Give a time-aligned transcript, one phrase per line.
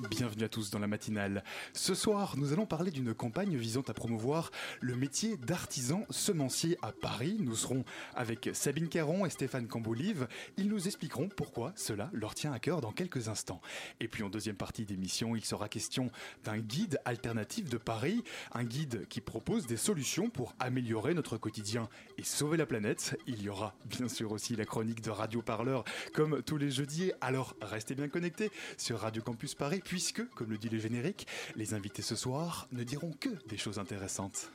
[0.00, 1.44] Bienvenue à tous dans la matinale.
[1.72, 4.50] Ce soir, nous allons parler d'une campagne visant à promouvoir
[4.80, 7.36] le métier d'artisan semencier à Paris.
[7.40, 7.84] Nous serons
[8.14, 10.26] avec Sabine Caron et Stéphane Cambolive.
[10.56, 13.60] Ils nous expliqueront pourquoi cela leur tient à cœur dans quelques instants.
[14.00, 16.10] Et puis en deuxième partie d'émission, il sera question
[16.42, 21.88] d'un guide alternatif de Paris, un guide qui propose des solutions pour améliorer notre quotidien
[22.18, 23.16] et sauver la planète.
[23.26, 25.84] Il y aura bien sûr aussi la chronique de Radio Parleur
[26.14, 27.12] comme tous les jeudis.
[27.20, 31.74] Alors restez bien connectés sur Radio Campus Paris puisque, comme le dit le générique, les
[31.74, 34.50] invités ce soir ne diront que des choses intéressantes.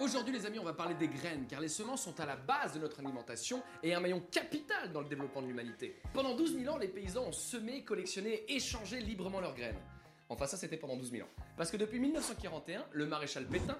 [0.00, 2.74] Aujourd'hui les amis on va parler des graines car les semences sont à la base
[2.74, 6.00] de notre alimentation et un maillon capital dans le développement de l'humanité.
[6.12, 9.78] Pendant 12 000 ans les paysans ont semé, collectionné, échangé librement leurs graines.
[10.28, 11.30] Enfin ça c'était pendant 12 000 ans.
[11.56, 13.78] Parce que depuis 1941 le maréchal Pétain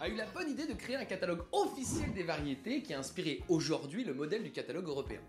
[0.00, 3.44] a eu la bonne idée de créer un catalogue officiel des variétés qui a inspiré
[3.48, 5.20] aujourd'hui le modèle du catalogue européen.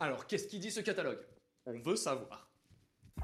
[0.00, 1.20] Alors qu'est-ce qui dit ce catalogue?
[1.64, 2.47] On veut savoir.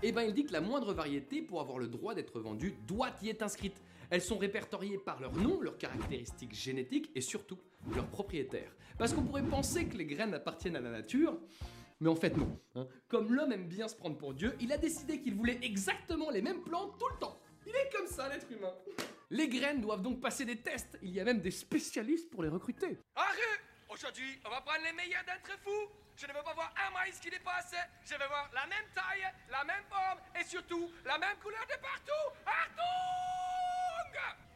[0.02, 3.10] Eh ben, il dit que la moindre variété, pour avoir le droit d'être vendue, doit
[3.22, 3.80] y être inscrite.
[4.10, 7.58] Elles sont répertoriées par leur nom, leurs caractéristiques génétiques et surtout
[7.94, 8.70] leurs propriétaires.
[8.98, 11.38] Parce qu'on pourrait penser que les graines appartiennent à la nature,
[12.00, 12.58] mais en fait non.
[12.74, 12.86] hein.
[13.08, 16.42] Comme l'homme aime bien se prendre pour Dieu, il a décidé qu'il voulait exactement les
[16.42, 17.40] mêmes plantes tout le temps.
[17.66, 18.74] Il est comme ça, l'être humain.
[19.30, 20.98] Les graines doivent donc passer des tests.
[21.02, 22.98] Il y a même des spécialistes pour les recruter.
[23.16, 23.60] Arrête
[23.94, 25.86] Aujourd'hui, on va prendre les meilleurs d'entre vous.
[26.16, 27.76] Je ne veux pas voir un maïs qui dépasse.
[28.04, 31.78] Je veux voir la même taille, la même forme et surtout la même couleur de
[31.78, 32.26] partout.
[32.44, 32.82] Artung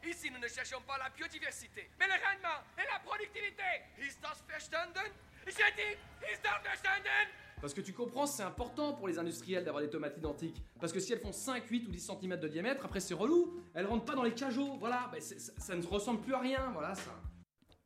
[0.03, 3.63] Ici, nous ne cherchons pas la biodiversité, mais le rendement et la productivité.
[3.97, 5.07] Ist das verstanden?
[5.45, 5.95] J'ai dit,
[6.33, 7.29] ist das verstanden?
[7.61, 10.61] Parce que tu comprends, c'est important pour les industriels d'avoir des tomates identiques.
[10.81, 13.63] Parce que si elles font 5, 8 ou 10 cm de diamètre, après c'est relou.
[13.73, 15.09] Elles rentrent pas dans les cajots, voilà.
[15.19, 17.11] Ça, ça ne ressemble plus à rien, voilà ça.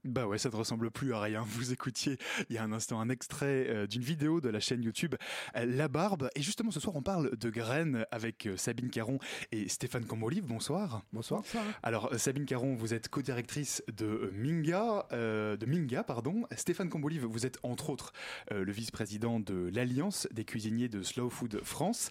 [0.06, 1.44] Bah ouais, ça ne ressemble plus à rien.
[1.48, 2.18] Vous écoutiez
[2.50, 5.16] il y a un instant un extrait euh, d'une vidéo de la chaîne YouTube
[5.56, 6.30] euh, La Barbe.
[6.36, 9.20] Et justement, ce soir, on parle de graines avec euh, Sabine Caron
[9.52, 10.44] et Stéphane Cambolive.
[10.44, 11.03] Bonsoir.
[11.14, 11.44] Bonsoir.
[11.84, 16.44] Alors, Sabine Caron, vous êtes co-directrice de Minga, euh, de Minga, pardon.
[16.56, 18.14] Stéphane Cambolive, vous êtes entre autres
[18.52, 22.09] euh, le vice-président de l'Alliance des cuisiniers de Slow Food France.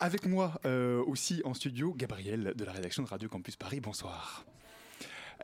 [0.00, 3.80] Avec moi euh, aussi en studio, Gabriel de la rédaction de Radio Campus Paris.
[3.80, 4.44] Bonsoir.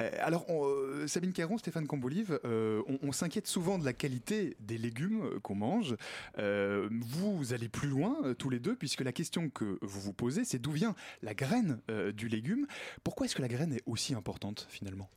[0.00, 3.92] Euh, alors, on, euh, Sabine Caron, Stéphane Cambolive, euh, on, on s'inquiète souvent de la
[3.92, 5.96] qualité des légumes qu'on mange.
[6.38, 10.12] Euh, vous, allez plus loin, euh, tous les deux, puisque la question que vous vous
[10.12, 12.66] posez, c'est d'où vient la graine euh, du légume
[13.04, 15.08] Pourquoi est-ce que la graine est aussi importante, finalement?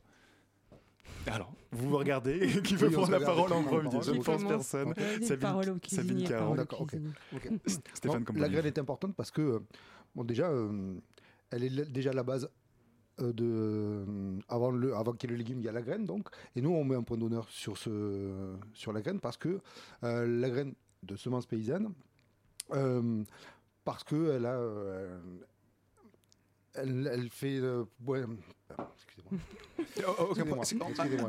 [1.26, 4.42] Alors, vous vous regardez, qui veut Oui, prendre la parole en premier Je ne pense
[4.44, 4.94] personne.
[5.22, 6.54] Sabine- Caron.
[6.54, 6.96] D'accord, ok.
[7.94, 9.62] Stéphane Non, la graine est importante parce que,
[10.14, 10.94] bon, déjà, euh,
[11.50, 12.48] elle est déjà la base
[13.22, 16.06] de euh, avant le avant qu'il y ait le légume, il y a la graine
[16.06, 16.28] donc.
[16.56, 19.60] Et nous, on met un point d'honneur sur ce sur la graine parce que
[20.04, 21.92] euh, la graine de semence paysanne,
[22.72, 23.22] euh,
[23.84, 25.18] parce que elle a euh,
[26.74, 27.84] elle, fait euh,
[28.78, 29.40] ah, excusez-moi.
[30.06, 30.34] Oh, oh,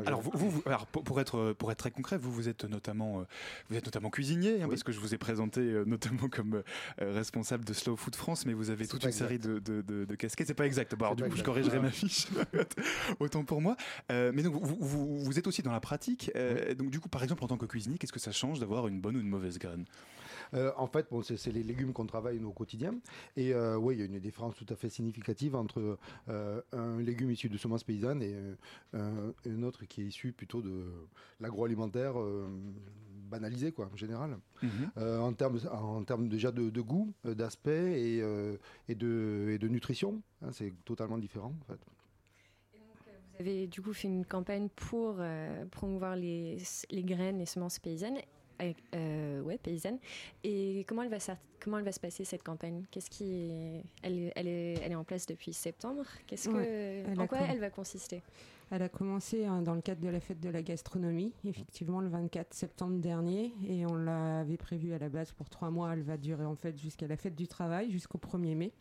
[0.06, 3.24] Alors, vous, vous- alors pour, être pour être très concret, vous vous êtes notamment euh,
[3.70, 6.62] vous êtes notamment cuisinier, hein, parce que je vous ai présenté euh, notamment comme euh,
[7.00, 10.04] euh, responsable de Slow Food France, mais vous avez toute une série de, de, de,
[10.04, 10.46] de casquettes.
[10.48, 10.92] C'est pas exact.
[10.94, 11.82] Alors, du coup, je corrigerai Ah.
[11.82, 12.26] ma fiche.
[13.20, 13.76] Autant pour moi.
[14.10, 16.30] Euh, mais donc vous, vous, vous êtes aussi dans la pratique.
[16.36, 18.86] euh, Donc du coup, par exemple, en tant que cuisinier, qu'est-ce que ça change d'avoir
[18.86, 19.84] une bonne ou une mauvaise graine?
[20.54, 22.94] Euh, en fait, bon, c'est les légumes qu'on travaille au quotidien.
[23.36, 25.98] Et euh, oui, il y a une différence tout à fait significative entre
[26.28, 28.54] euh, un légume issu de semences paysannes et euh,
[28.92, 30.84] un, un autre qui est issu plutôt de
[31.40, 32.46] l'agroalimentaire euh,
[33.30, 34.38] banalisé, quoi, en général.
[34.98, 38.56] Euh, en termes en termes déjà de, de goût, d'aspect et, euh,
[38.88, 41.80] et, de, et de nutrition, hein, c'est totalement différent, en fait.
[43.32, 46.58] Vous avez du coup fait une campagne pour euh, promouvoir les,
[46.90, 48.18] les graines et semences paysannes.
[48.62, 49.98] Euh, euh, ouais, paysannes.
[50.44, 51.18] Et comment elle va,
[51.60, 52.84] comment elle va se passer cette campagne?
[52.90, 53.50] Qu'est-ce qui,
[54.02, 56.04] elle, est- elle, est, elle est en place depuis septembre?
[56.26, 58.22] Qu'est-ce que, Ouais, en quoi elle va consister?
[58.70, 62.08] Elle a commencé hein, dans le cadre de la fête de la gastronomie, effectivement le
[62.08, 65.92] 24 septembre dernier, et on l'avait prévu à la base pour trois mois.
[65.92, 68.72] Elle va durer en fait jusqu'à la fête du travail, jusqu'au 1er mai.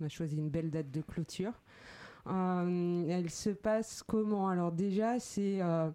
[0.00, 1.52] On a choisi une belle date de clôture.
[2.28, 4.48] Euh, elle se passe comment?
[4.48, 5.60] Alors déjà, c'est...
[5.60, 5.90] euh,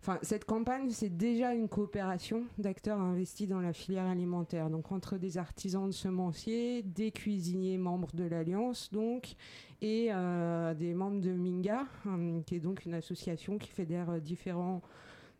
[0.00, 4.70] Enfin, cette campagne, c'est déjà une coopération d'acteurs investis dans la filière alimentaire.
[4.70, 9.34] Donc, entre des artisans de semenciers, des cuisiniers membres de l'Alliance, donc,
[9.82, 14.20] et euh, des membres de Minga, hum, qui est donc une association qui fédère euh,
[14.20, 14.80] différents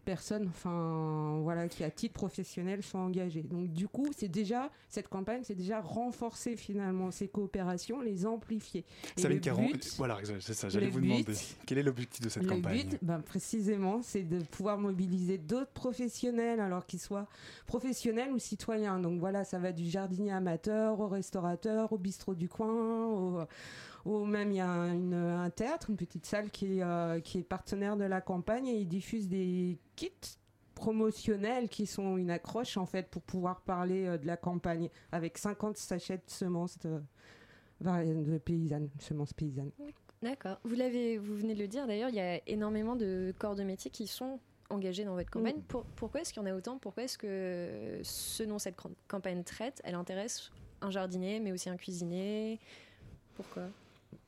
[0.06, 3.42] personnes, enfin voilà, qui à titre professionnel sont engagées.
[3.42, 8.84] Donc du coup, c'est déjà cette campagne, c'est déjà renforcer finalement ces coopérations, les amplifier.
[9.18, 9.68] Et Sabine Caron,
[9.98, 10.68] voilà, c'est ça.
[10.68, 11.34] J'allais vous demander
[11.66, 12.78] quel est l'objectif de cette campagne.
[12.78, 17.26] Le but, ben, précisément, c'est de pouvoir mobiliser d'autres professionnels, alors qu'ils soient
[17.66, 19.00] professionnels ou citoyens.
[19.00, 23.40] Donc voilà, ça va du jardinier amateur au restaurateur, au bistrot du coin, au
[24.06, 27.96] ou même il y a un théâtre, une petite salle qui, euh, qui est partenaire
[27.96, 30.12] de la campagne et ils diffusent des kits
[30.76, 35.38] promotionnels qui sont une accroche en fait pour pouvoir parler euh, de la campagne avec
[35.38, 37.00] 50 sachets de semences de,
[37.80, 39.72] de paysannes, semences paysannes.
[40.22, 40.60] D'accord.
[40.64, 43.64] Vous l'avez, vous venez de le dire d'ailleurs, il y a énormément de corps de
[43.64, 44.38] métier qui sont
[44.70, 45.56] engagés dans votre campagne.
[45.56, 45.82] Mm.
[45.96, 46.78] pourquoi est-ce qu'il y en a autant?
[46.78, 48.76] Pourquoi est-ce que ce dont cette
[49.08, 52.60] campagne traite, elle intéresse un jardinier, mais aussi un cuisinier?
[53.34, 53.64] Pourquoi?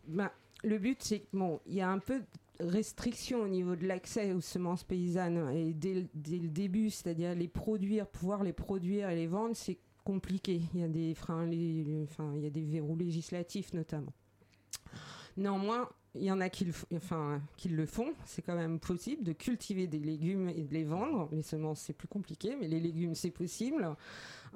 [0.08, 0.32] Bah,
[0.64, 4.32] le but, c'est bon, il y a un peu de restriction au niveau de l'accès
[4.32, 9.26] aux semences paysannes et dès, le début, c'est-à-dire les produire, pouvoir les produire et les
[9.26, 10.62] vendre, c'est compliqué.
[10.74, 11.48] Il y a des freins,
[12.02, 14.12] enfin, il y a des verrous législatifs notamment.
[15.36, 16.72] Néanmoins, il y en a qui le,
[17.86, 18.12] font.
[18.24, 21.28] C'est quand même possible de cultiver des légumes et de les vendre.
[21.32, 23.96] Les semences, c'est plus compliqué, mais les légumes, c'est possible.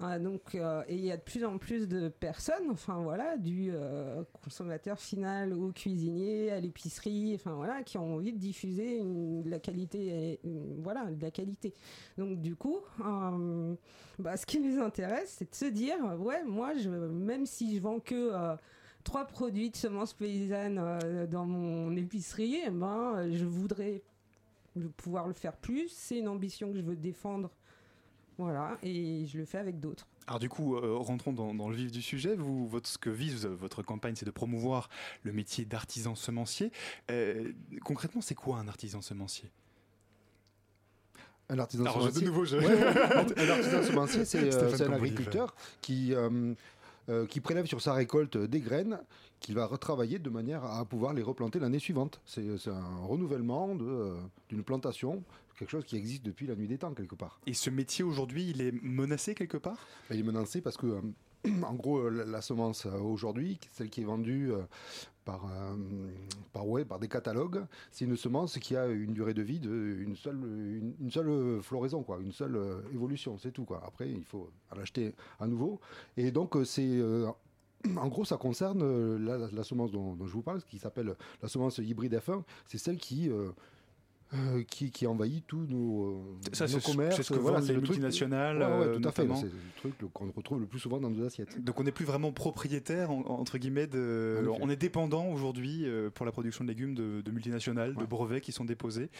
[0.02, 3.36] Euh, donc, euh, et il y a de plus en plus de personnes, enfin voilà,
[3.36, 9.00] du euh, consommateur final au cuisinier, à l'épicerie, enfin voilà, qui ont envie de diffuser
[9.02, 10.40] de la qualité,
[10.78, 11.74] voilà, de la qualité.
[12.16, 12.78] Donc du coup,
[14.18, 18.00] bah, ce qui les intéresse, c'est de se dire, ouais, moi, même si je vends
[18.00, 18.32] que
[19.04, 20.80] trois produits de semences paysannes
[21.30, 24.02] dans mon épicerie, eh ben, je voudrais
[24.96, 25.88] pouvoir le faire plus.
[25.88, 27.50] C'est une ambition que je veux défendre
[28.38, 30.08] voilà, et je le fais avec d'autres.
[30.26, 32.34] Alors du coup, euh, rentrons dans, le vif du sujet.
[32.34, 34.88] Vous, votre, ce que vise votre campagne, c'est de promouvoir
[35.22, 36.72] le métier d'artisan semencier.
[37.10, 37.52] Euh,
[37.84, 39.50] concrètement, c'est quoi un artisan semencier?
[41.48, 42.20] Un artisan semencier.
[42.20, 46.14] De nouveau, un artisan semencier, c'est euh, un agriculteur qui
[47.28, 49.00] qui prélève sur sa récolte des graines
[49.40, 52.20] qu'il va retravailler de manière à pouvoir les replanter l'année suivante.
[52.24, 53.74] C'est un renouvellement
[54.48, 55.24] d'une plantation
[55.62, 57.40] quelque chose qui existe depuis la nuit des temps, quelque part.
[57.46, 59.78] Et ce métier aujourd'hui, il est menacé quelque part?
[60.10, 61.00] Il est menacé parce que, euh,
[61.62, 64.62] en gros, la, semence euh, aujourd'hui, celle qui est vendue euh,
[65.24, 65.46] par,
[66.52, 70.16] par, ouais, par des catalogues, c'est une semence qui a une durée de vie d'une
[70.16, 70.40] seule,
[71.00, 72.58] une, seule floraison, quoi, une seule
[72.92, 73.64] évolution, c'est tout.
[73.64, 73.82] Quoi.
[73.86, 75.80] Après, il faut l'acheter à nouveau.
[76.16, 77.00] Et donc, c'est.
[77.96, 82.14] en gros, ça concerne la, semence dont, je vous parle, qui s'appelle la semence hybride
[82.14, 82.42] F1.
[82.66, 83.30] C'est celle qui,
[84.34, 87.16] euh, qui, qui, envahit tous nos, euh, ça, nos commerces.
[87.16, 88.62] C'est ce que voilà, les multinationales.
[88.62, 89.28] Ouais, tout à fait.
[89.34, 91.62] C'est le truc qu'on retrouve le plus souvent dans nos assiettes.
[91.62, 96.24] Donc on n'est plus vraiment propriétaire, entre guillemets, de, on est dépendant aujourd'hui euh, pour
[96.24, 99.10] la production de légumes de, multinationales, de brevets qui sont déposés.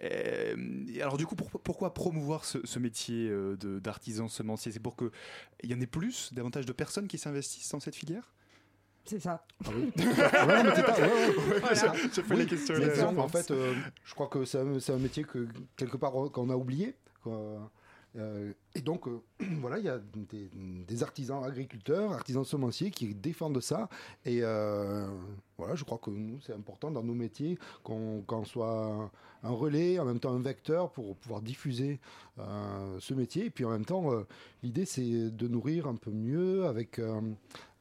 [0.00, 3.30] Et, alors du coup, pourquoi promouvoir ce, ce métier
[3.82, 4.72] d'artisan semencier?
[4.72, 5.10] C'est pour qu'il
[5.64, 8.32] y en ait plus, davantage de personnes qui s'investissent dans cette filière?
[9.04, 9.44] C'est ça.
[9.64, 9.92] Ah oui.
[9.96, 11.94] ouais, mais c'est voilà.
[11.94, 13.18] Je fais les questions.
[13.18, 13.74] en fait, euh,
[14.04, 15.46] je crois que c'est un, métier que
[15.76, 16.94] quelque part qu'on a oublié.
[18.16, 19.20] Euh, et donc, euh,
[19.60, 23.88] voilà, il y a des, artisans agriculteurs, artisans semenciers qui défendent ça.
[24.24, 29.10] Et voilà, je crois que nous, c'est important dans nos métiers qu'on soit
[29.42, 32.00] un relais, en même temps un vecteur pour pouvoir diffuser
[32.38, 33.46] ce métier.
[33.46, 34.10] Et puis en même temps,
[34.62, 37.20] l'idée, c'est de nourrir un peu mieux avec euh,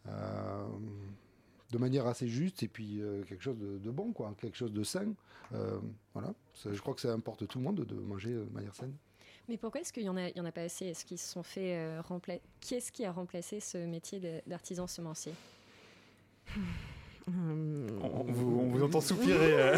[0.05, 4.83] de manière assez juste et puis euh, quelque chose de, bon, quoi, quelque chose de
[4.83, 5.13] sain.
[5.53, 5.79] Euh,
[6.13, 6.33] voilà,
[6.63, 8.93] je crois que ça importe tout le monde de manger de manière saine.
[9.49, 10.85] Mais pourquoi est-ce qu'il y en a, il y en a pas assez?
[10.85, 11.99] Est-ce qu'ils se sont fait
[12.61, 15.33] Qui est-ce qui a remplacé ce métier d'artisan semencier?
[17.27, 19.73] On, vous, entend soupirer.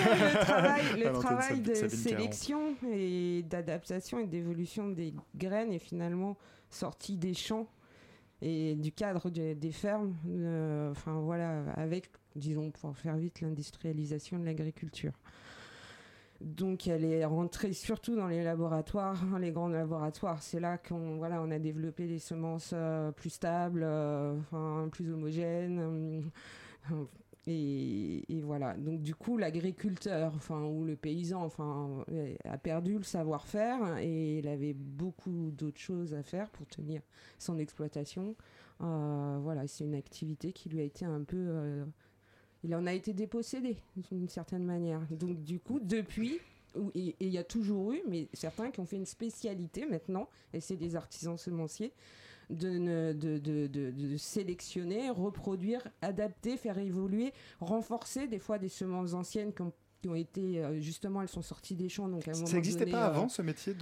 [0.97, 6.37] le travail, de sélection et d'adaptation et d'évolution des graines est finalement
[6.69, 7.67] sorti des champs
[8.45, 14.45] et du cadre des fermes, euh, enfin voilà, avec, disons, pour faire vite, l'industrialisation de
[14.45, 15.13] l'agriculture.
[16.41, 20.43] Donc elle est rentrée surtout dans les laboratoires, les grands laboratoires.
[20.43, 25.11] C'est là qu'on voilà, on a développé des semences euh, plus stables, euh, enfin, plus
[25.11, 26.29] homogènes.
[27.47, 28.75] Et, voilà.
[28.75, 32.03] Donc du coup, l'agriculteur, enfin ou le paysan, enfin,
[32.43, 37.01] a perdu le savoir-faire et il avait beaucoup d'autres choses à faire pour tenir
[37.37, 38.35] son exploitation.
[38.81, 41.85] Euh, voilà, c'est une activité qui lui a été un peu, euh,
[42.63, 43.77] il en a été dépossédé
[44.11, 45.01] d'une certaine manière.
[45.11, 46.39] Donc du coup, depuis,
[46.93, 50.59] et il y a toujours eu, mais certains qui ont fait une spécialité maintenant, et
[50.59, 51.93] c'est des artisans semenciers,
[52.49, 59.53] de, de, de, de, sélectionner, reproduire, adapter, faire évoluer, renforcer des fois des semences anciennes
[59.53, 62.07] qui ont qui ont été euh, justement, elles sont sorties des champs.
[62.07, 63.73] Donc à un moment Ça n'existait pas euh, avant ce métier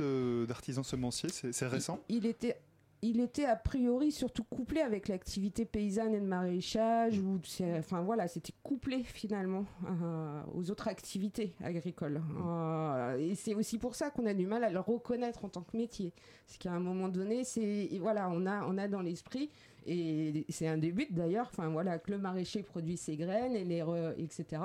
[0.47, 1.99] d'artisan semencier C'est c'est récent?
[2.07, 2.61] Il était
[3.03, 8.01] il était a priori surtout couplé avec l'activité paysanne et de maraîchage ou c'est- enfin
[8.01, 12.21] voilà c'était couplé finalement euh, aux autres activités agricoles.
[12.45, 15.61] Euh, et c'est aussi pour ça qu'on a du mal à le reconnaître en tant
[15.61, 16.13] que métier.
[16.47, 19.49] Parce qu'à un moment donné c'est voilà on a on a dans l'esprit
[19.85, 23.65] et c'est un des buts d'ailleurs enfin voilà que le maraîcher produit ses graines et
[23.65, 24.61] les re- etc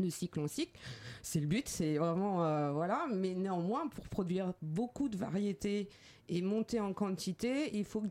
[0.00, 0.78] de cycle en cycle
[1.22, 3.06] c'est le but, c'est vraiment euh, voilà.
[3.10, 5.88] Mais néanmoins, pour produire beaucoup de variétés
[6.28, 8.04] et monter en quantité, il faut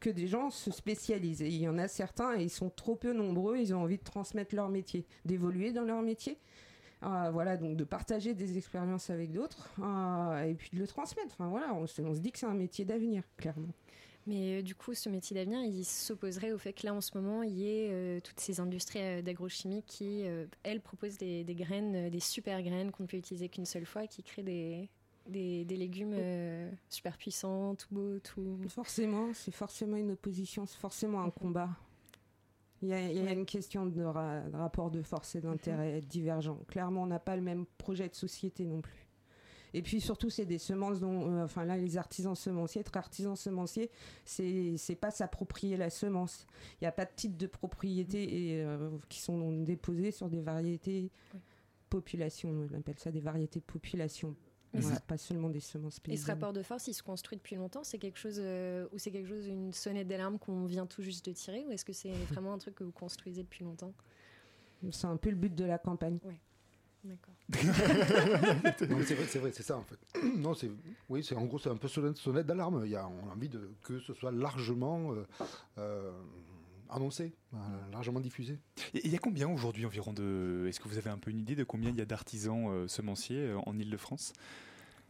[0.00, 1.40] que des gens se spécialisent.
[1.40, 4.04] Il y en a certains, et ils sont trop peu nombreux, ils ont envie de
[4.04, 6.38] transmettre leur métier, d'évoluer dans leur métier.
[7.02, 11.34] Euh, voilà, donc de partager des expériences avec d'autres euh, et puis de le transmettre.
[11.34, 13.74] Enfin voilà, on se dit que c'est un métier d'avenir, clairement.
[14.26, 17.10] Mais euh, du coup, ce métier d'avenir, il s'opposerait au fait que là, en ce
[17.16, 21.44] moment, il y ait euh, toutes ces industries euh, d'agrochimie qui, euh, elles, proposent des,
[21.44, 24.88] des graines, des super graines qu'on ne peut utiliser qu'une seule fois, qui créent des,
[25.28, 28.58] des, des légumes euh, super puissants, tout beaux, tout...
[28.68, 31.68] Forcément, c'est forcément une opposition, c'est forcément un combat.
[32.80, 35.40] Il y a, il y a une question de, ra- de rapport de force et
[35.40, 36.58] d'intérêt divergent.
[36.68, 39.03] Clairement, on n'a pas le même projet de société non plus.
[39.74, 43.34] Et puis surtout, c'est des semences dont, euh, enfin là, les artisans semenciers, être artisan
[43.34, 43.90] semencier,
[44.24, 46.46] c'est pas s'approprier la semence.
[46.80, 50.40] Il n'y a pas de titre de propriété et, euh, qui sont déposés sur des
[50.40, 51.10] variétés
[51.90, 52.68] population.
[52.72, 54.34] On appelle ça des variétés population.
[54.72, 56.34] Voilà, pas seulement des semences Et ce paysannes.
[56.34, 57.84] rapport de force, il se construit depuis longtemps?
[57.84, 61.26] C'est quelque chose euh, ou c'est quelque chose, une sonnette d'alarme qu'on vient tout juste
[61.26, 61.64] de tirer?
[61.66, 63.92] Ou est-ce que c'est vraiment un truc que vous construisez depuis longtemps?
[64.90, 66.18] C'est un peu le but de la campagne.
[67.04, 67.34] D'accord.
[68.78, 69.98] C'est vrai, c'est vrai, c'est ça en fait.
[70.36, 70.70] Non, c'est,
[71.10, 72.82] oui, c'est en gros, c'est un peu sonnette, sonnette d'alarme.
[72.84, 75.26] Il y a, on a envie de, que ce soit largement euh,
[75.78, 76.10] euh,
[76.88, 77.56] annoncé, euh,
[77.92, 78.58] largement diffusé.
[78.94, 80.64] Et il y a combien aujourd'hui environ de.
[80.68, 82.88] Est-ce que vous avez un peu une idée de combien il y a d'artisans euh,
[82.88, 84.32] semenciers euh, en Ile-de-France?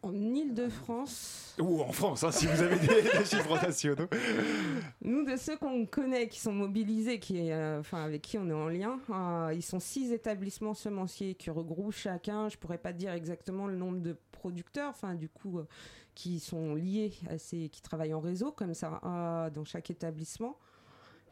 [0.05, 4.07] En Ile-de-France, Ou en France, hein, si vous avez des, des chiffres nationaux.
[5.01, 8.53] nous, de ceux qu'on connaît, qui sont mobilisés, qui, euh, enfin, avec qui on est
[8.53, 13.13] en lien, euh, ils sont six établissements semenciers qui regroupent chacun, je pourrais pas dire
[13.13, 15.67] exactement le nombre de producteurs, enfin, du coup, euh,
[16.13, 20.55] qui sont liés à ces, qui travaillent en réseau comme ça, euh, dans chaque établissement.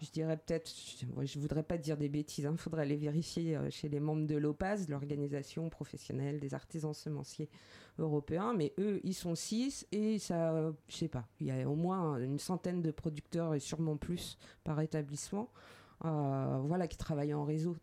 [0.04, 3.70] Je dirais peut-être, je, je voudrais pas dire des bêtises, il faudrait les vérifier euh,
[3.70, 7.50] chez les membres de l'OPAS, l'organisation professionnelle des artisans semenciers
[8.00, 11.76] européens, mais eux, ils sont six et ça, je sais pas, il y a au
[11.76, 15.50] moins une centaine de producteurs et sûrement plus par établissement,
[16.04, 17.78] euh, voilà, qui travaillent en réseau.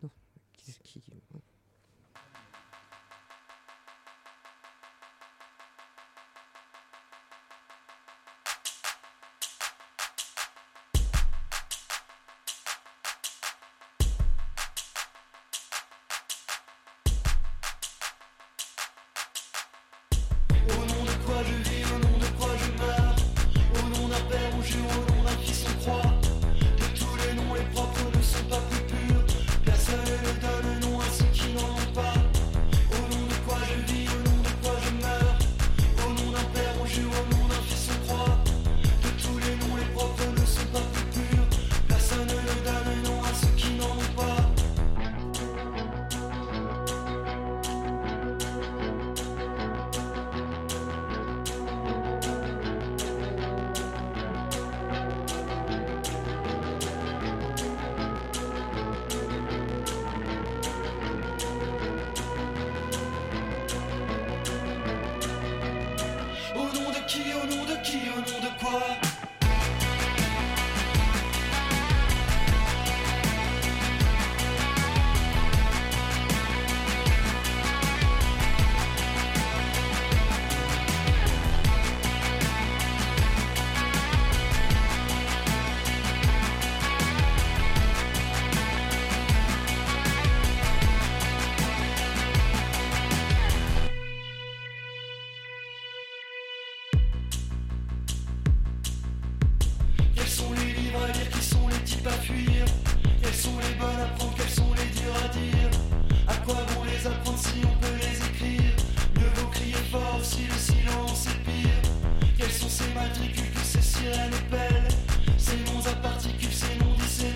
[114.05, 117.27] Matricules que ces noms à particules, ces noms dits,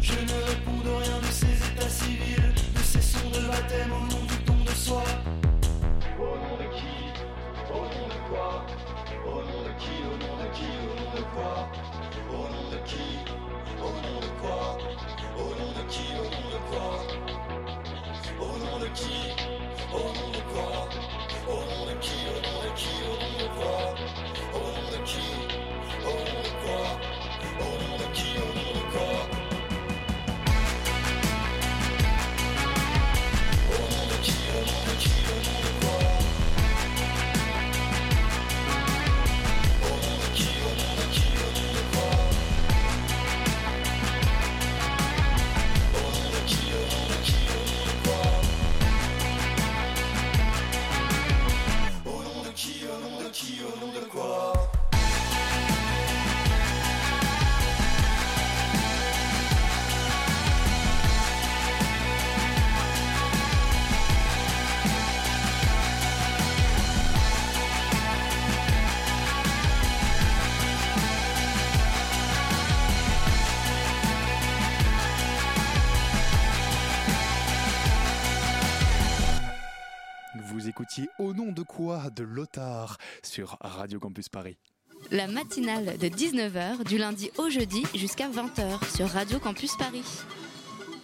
[0.00, 4.00] Je ne réponds de rien de ces états civils De ces sons de baptême au
[4.00, 5.02] nom du don de soi
[6.18, 6.96] Au nom de qui
[7.70, 8.66] Au nom de quoi
[9.26, 11.68] Au nom de qui Au nom de qui Au nom de quoi
[12.30, 13.06] Au nom de qui
[13.80, 14.78] Au nom de quoi
[15.38, 16.86] Au nom de qui Au nom de quoi
[18.40, 19.18] Au nom de qui
[19.92, 20.88] Au nom de quoi
[21.48, 23.94] Au nom de qui Au nom de qui Au nom de quoi
[24.54, 25.45] Au nom de qui
[26.06, 27.15] Au nom
[81.52, 84.58] de quoi de Lothar sur Radio Campus Paris.
[85.10, 90.04] La matinale de 19h du lundi au jeudi jusqu'à 20h sur Radio Campus Paris.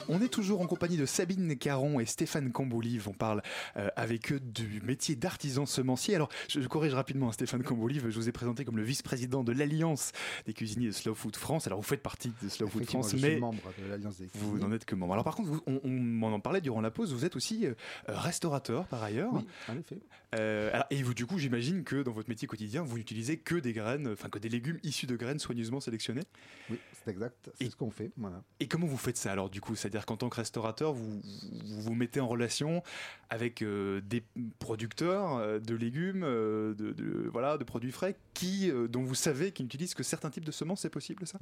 [0.09, 3.09] On est toujours en compagnie de Sabine Caron et Stéphane Cambolive.
[3.09, 3.43] On parle
[3.77, 6.15] euh, avec eux du métier d'artisan semencier.
[6.15, 8.09] Alors, je, je corrige rapidement hein, Stéphane Cambolive.
[8.11, 10.13] Je vous ai présenté comme le vice-président de l'Alliance
[10.47, 11.67] des cuisiniers de Slow Food France.
[11.67, 14.27] Alors, vous faites partie de Slow Food France, je suis mais membre de l'Alliance des
[14.35, 14.69] vous cuisiniers.
[14.69, 15.13] n'en êtes que membre.
[15.15, 17.13] Alors, par contre, vous- on, on m'en en parlait durant la pause.
[17.13, 17.75] Vous êtes aussi euh,
[18.09, 19.33] restaurateur par ailleurs.
[19.35, 19.99] Oui, en effet.
[20.35, 23.55] Euh, alors, et vous, du coup, j'imagine que dans votre métier quotidien, vous n'utilisez que
[23.57, 26.23] des graines, enfin que des légumes issus de graines soigneusement sélectionnées?
[26.71, 27.51] Oui, c'est exact.
[27.59, 28.11] C'est ce qu'on fait.
[28.17, 28.43] Voilà.
[28.61, 31.21] Et comment vous faites ça alors du coup C'est-à-dire qu'en tant que restaurateur, vous
[31.67, 32.83] vous, mettez en relation
[33.29, 34.25] avec euh, des
[34.59, 39.67] producteurs euh, de légumes, euh, de, voilà, de produits frais, qui, dont vous savez qu'ils
[39.67, 41.39] n'utilisent que certains types de semences, c'est possible ça?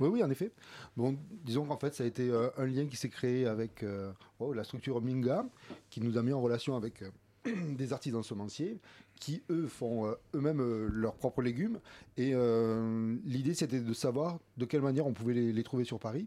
[0.00, 0.50] Oui, oui, en effet.
[0.96, 3.84] Bon, disons qu'en fait, ça a été un lien qui s'est créé avec
[4.40, 5.46] oh, la structure Minga,
[5.90, 7.04] qui nous a mis en relation avec
[7.44, 8.80] des artisans semenciers,
[9.20, 11.78] qui eux font eux-mêmes leurs propres légumes.
[12.16, 12.34] Et
[13.24, 16.26] l'idée, c'était de savoir de quelle manière on pouvait les trouver sur Paris.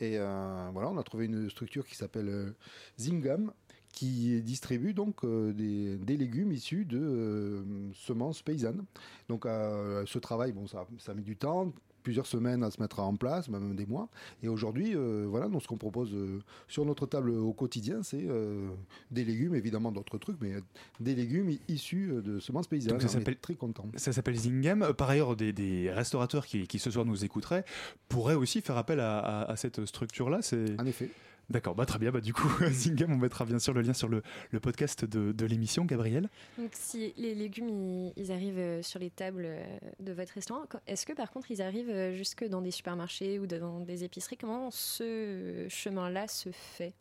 [0.00, 2.50] Et euh, voilà, on a trouvé une structure qui s'appelle euh,
[2.98, 3.52] Zingam,
[3.92, 7.64] qui distribue donc euh, des, légumes issus de
[7.94, 8.84] semences paysannes.
[9.28, 11.72] Donc ce travail, bon, ça, ça mis du temps,
[12.08, 14.08] plusieurs semaines à se mettre en place, même des mois.
[14.42, 18.24] Et aujourd'hui, euh, voilà, donc ce qu'on propose euh, sur notre table au quotidien, c'est
[18.26, 18.66] euh,
[19.10, 20.54] des légumes, évidemment d'autres trucs, mais
[21.00, 22.92] des légumes issus de semences paysannes.
[22.92, 23.84] Donc ça s'appelle- très content.
[23.96, 24.94] Ça s'appelle Zingam.
[24.96, 27.66] Par ailleurs, des, des restaurateurs qui, qui ce soir nous écouteraient
[28.08, 30.40] pourraient aussi faire appel à, à- à cette structure-là.
[30.78, 31.10] En effet.
[31.50, 32.10] D'accord, bah très bien.
[32.10, 34.22] Bah du coup, Zingam, on mettra bien sûr le lien sur le,
[34.60, 36.28] podcast de, l'émission, Gabriel.
[36.58, 40.62] Donc si les légumes ils, ils arrivent euh, sur les tables euh, de votre restaurant,
[40.86, 44.36] est-ce que par contre ils arrivent euh, jusque dans des supermarchés ou dans des épiceries?
[44.36, 46.94] Comment ce chemin-là se fait?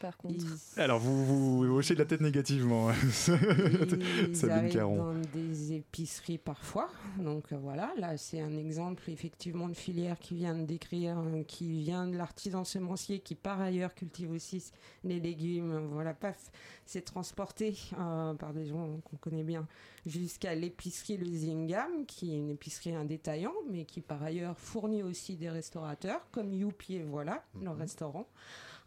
[0.00, 0.44] Par contre
[0.76, 2.88] Ils, Alors vous vous, vous hochez de la tête négativement.
[3.28, 4.96] ils Sabine arrivent Caron.
[4.96, 6.88] dans des épiceries parfois.
[7.18, 11.42] Donc euh, voilà, là c'est un exemple effectivement de filière qui vient de décrire, euh,
[11.44, 14.72] qui vient de l'artisan semencier qui par ailleurs cultive aussi
[15.04, 15.88] les légumes.
[15.92, 16.50] Voilà, paf,
[16.86, 19.68] c'est transporté euh, par des gens qu'on connaît bien
[20.06, 25.02] jusqu'à l'épicerie Le Zingam, qui est une épicerie un détaillant, mais qui par ailleurs fournit
[25.02, 28.26] aussi des restaurateurs comme Youpi et voilà, leur restaurant.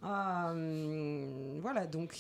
[0.04, 2.16] Euh, voilà, donc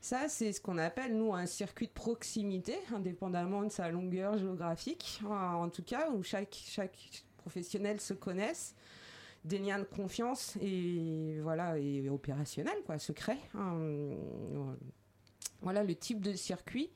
[0.00, 5.20] ça, c'est ce qu'on appelle, nous, un circuit de proximité, indépendamment de sa longueur géographique,
[5.24, 8.74] euh, en tout cas, où chaque, chaque professionnel se connaisse,
[9.44, 13.38] des liens de confiance et, voilà, et opérationnel, quoi, se créent.
[13.54, 14.14] Euh,
[15.62, 16.90] voilà le type de circuit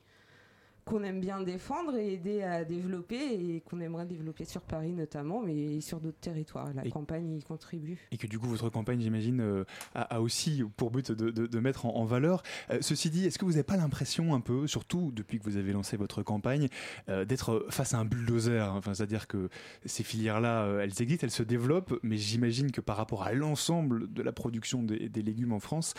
[0.85, 5.41] qu'on aime bien défendre et aider à développer et qu'on aimerait développer sur Paris notamment,
[5.41, 6.69] mais sur d'autres territoires.
[6.73, 7.97] La Et- campagne y contribue.
[8.11, 9.63] Et que du coup, votre campagne, j'imagine, euh,
[9.95, 12.43] a, a aussi pour but de, de- de mettre en, en valeur.
[12.69, 15.57] Euh, ceci dit, est-ce que vous n'avez pas l'impression un peu, surtout depuis que vous
[15.57, 16.67] avez lancé votre campagne,
[17.09, 18.75] euh, d'être face à un bulldozer hein?
[18.77, 19.49] Enfin, C'est-à-dire que
[19.85, 24.21] ces filières-là, elles existent, elles se développent, mais j'imagine que par rapport à l'ensemble de
[24.21, 25.93] la production des, des légumes en France,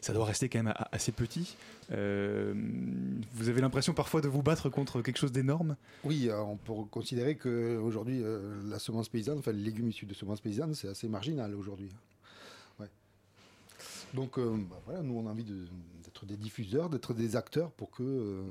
[0.00, 1.56] ça doit rester quand même assez petit.
[1.90, 5.76] Vous avez l'impression parfois de vous battre contre quelque chose d'énorme?
[6.04, 8.22] Oui, euh, on peut considérer qu'aujourd'hui,
[8.66, 11.90] la semence paysanne, enfin les légumes issus de semences paysannes, c'est assez marginal aujourd'hui.
[12.78, 12.88] Ouais.
[14.14, 15.66] Donc euh, bah, voilà, nous on a envie de-
[16.04, 18.42] d'être des diffuseurs, d'être des acteurs pour que euh,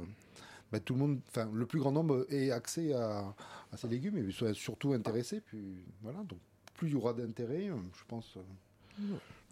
[0.71, 3.33] bah, tout le monde, enfin le plus grand nombre ait accès à,
[3.71, 5.41] à ces légumes et soit surtout intéressé.
[5.41, 6.39] Puis voilà, donc
[6.75, 8.35] plus il y aura d'intérêt, euh, je pense.
[8.37, 9.01] euh,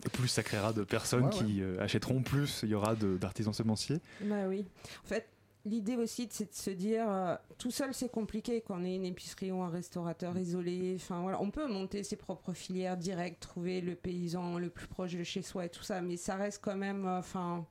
[0.05, 3.17] Et plus ça créera de personnes Ouais, qui euh, achèteront plus, il y aura de-
[3.17, 3.99] d'artisans semenciers.
[4.21, 4.65] Bah oui.
[5.03, 5.27] En fait,
[5.65, 9.05] l'idée aussi, c'est de se dire, euh, tout seul, c'est compliqué quand on est une
[9.05, 10.93] épicerie ou un restaurateur isolé.
[10.95, 15.15] Enfin, voilà, on peut monter ses propres filières directes, trouver le paysan le plus proche
[15.15, 17.65] de chez soi et tout ça, mais ça reste quand même, euh, enfin,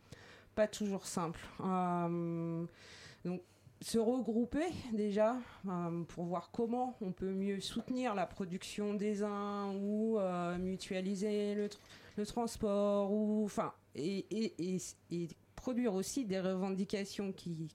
[0.55, 1.41] pas toujours simple.
[1.61, 2.65] Euh,
[3.25, 3.41] donc,
[3.81, 5.37] se regrouper déjà
[6.09, 10.19] pour voir comment on peut mieux soutenir la production des uns ou
[10.59, 11.77] mutualiser le, tr-
[12.17, 14.79] le transport ou enfin et, et, et,
[15.11, 15.29] et
[15.65, 17.69] produire aussi des revendications qui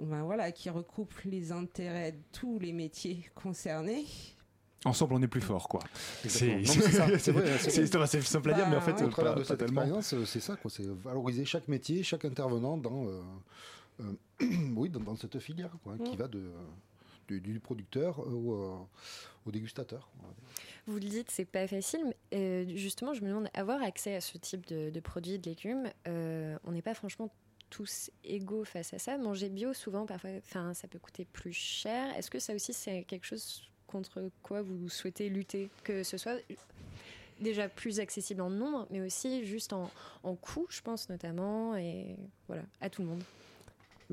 [0.00, 4.04] ben voilà qui recoupent les intérêts de tous les métiers concernés
[4.84, 5.80] Ensemble, on est plus fort, quoi.
[6.26, 9.44] C'est ça, c'est simple à dire, mais en fait, Bah, au euh, travers pas, de
[9.44, 9.82] pas cette tellement.
[9.82, 10.70] expérience, euh, c'est ça, quoi.
[10.72, 13.20] C'est valoriser chaque métier, chaque intervenant dans, euh,
[14.00, 14.12] euh,
[14.76, 16.18] oui, dans, dans cette filière, quoi, qui Mm.
[16.18, 16.42] va de,
[17.28, 18.76] du, du producteur au, euh,
[19.46, 20.10] au dégustateur.
[20.86, 22.14] Vous le dites, c'est pas facile.
[22.34, 26.56] Euh, justement, je me demande, avoir accès à ce type de, produits, de légumes, euh,
[26.64, 27.30] on n'est pas franchement
[27.70, 29.16] tous égaux face à ça.
[29.16, 32.14] Manger bio, souvent, parfois, enfin, ça peut coûter plus cher.
[32.16, 35.70] Est-ce que ça aussi, c'est quelque chose contre quoi vous souhaitez lutter?
[35.84, 36.38] Que ce soit
[37.40, 42.62] déjà plus accessible en nombre, mais aussi juste en coût, je pense notamment, et voilà,
[42.80, 43.22] à tout le monde.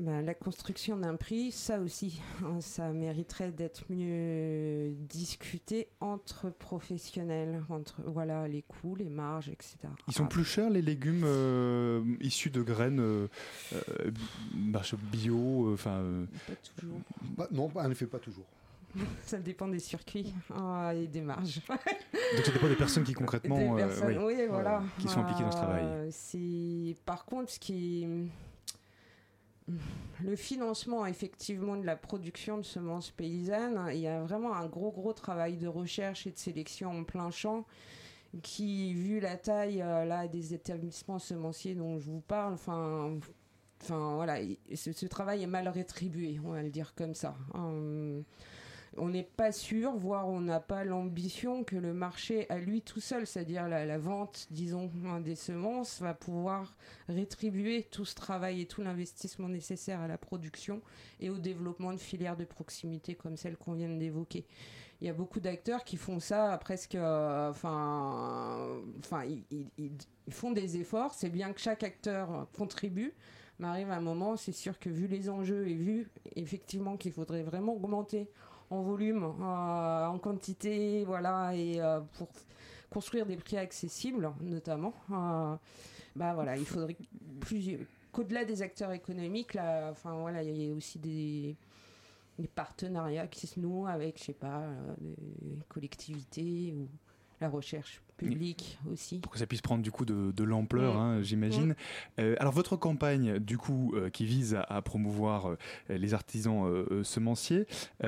[0.00, 7.62] Ben, la construction d'un prix, ça aussi, hein, ça mériterait d'être mieux discuté entre professionnels,
[7.68, 9.76] entre voilà les coûts, les marges, etc.
[10.08, 13.28] Ils sont plus chers, les légumes euh, issus de graines euh,
[13.74, 14.10] euh,
[14.54, 14.80] bah,
[15.12, 15.98] bio, enfin.
[15.98, 16.98] euh, Pas toujours.
[17.36, 18.46] Bah, non, en effet, pas toujours.
[19.22, 21.60] Ça dépend des circuits ah, et des marges.
[21.68, 23.76] donc ça dépend des personnes qui concrètement.
[23.76, 24.16] Des euh, oui.
[24.18, 24.82] oui, voilà.
[24.98, 25.84] qui sont impliquées dans ce travail.
[25.84, 28.06] Euh, C'est par contre ce qui
[30.22, 34.90] le financement effectivement de la production de semences paysannes, il y a vraiment un gros
[34.90, 37.64] gros travail de recherche et de sélection en plein champ
[38.42, 43.18] qui, vu la taille euh, là des établissements semenciers dont je vous parle, enfin,
[43.82, 47.34] enfin voilà, il- ce, travail est mal rétribué, on va le dire comme ça.
[47.54, 48.22] Hum,
[48.96, 53.00] on n'est pas sûr, voire on n'a pas l'ambition que le marché à lui tout
[53.00, 56.76] seul, c'est-à-dire la, vente, disons, hein, des semences, va pouvoir
[57.08, 60.82] rétribuer tout ce travail et tout l'investissement nécessaire à la production
[61.20, 64.44] et au développement de filières de proximité comme celle qu'on vient d'évoquer.
[65.00, 70.50] Il y a beaucoup d'acteurs qui font ça presque, euh, enfin, enfin, ils- ils font
[70.52, 71.14] des efforts.
[71.14, 73.14] C'est bien que chaque acteur contribue,
[73.58, 77.42] mais arrive un moment, c'est sûr que vu les enjeux et vu effectivement qu'il faudrait
[77.42, 78.28] vraiment augmenter
[78.70, 82.28] en volume, euh, en quantité, voilà, et euh, pour
[82.88, 85.56] construire des prix accessibles, notamment, euh,
[86.16, 86.96] bah voilà, il faudrait
[87.40, 87.80] plusieurs,
[88.12, 89.56] qu'au-delà des acteurs économiques,
[89.90, 91.56] enfin voilà, il y a aussi des,
[92.54, 94.62] partenariats qui se nouent avec, je sais pas,
[94.98, 96.88] des collectivités ou
[97.38, 99.18] la recherche aussi.
[99.20, 101.74] pour que ça puisse prendre du coup de, de l'ampleur, hein, j'imagine.
[102.18, 105.56] Euh, alors votre campagne, du coup, euh, qui vise à, à promouvoir euh,
[105.88, 107.66] les artisans semenciers,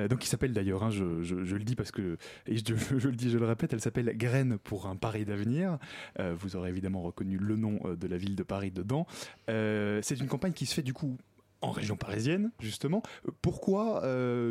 [0.09, 2.63] donc qui s'appelle d'ailleurs, hein, je, je- je le dis parce que, et je,
[2.99, 5.79] je le dis, je le répète, elle s'appelle Graines pour un Paris d'avenir.
[6.19, 9.07] Vous aurez évidemment reconnu le nom de la ville de Paris dedans.
[9.49, 11.17] C'est une campagne qui se fait du coup
[11.61, 13.03] en région parisienne, justement.
[13.41, 14.03] Pourquoi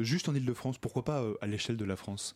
[0.02, 2.36] juste en Ile-de-France Pourquoi pas à l'échelle de la France?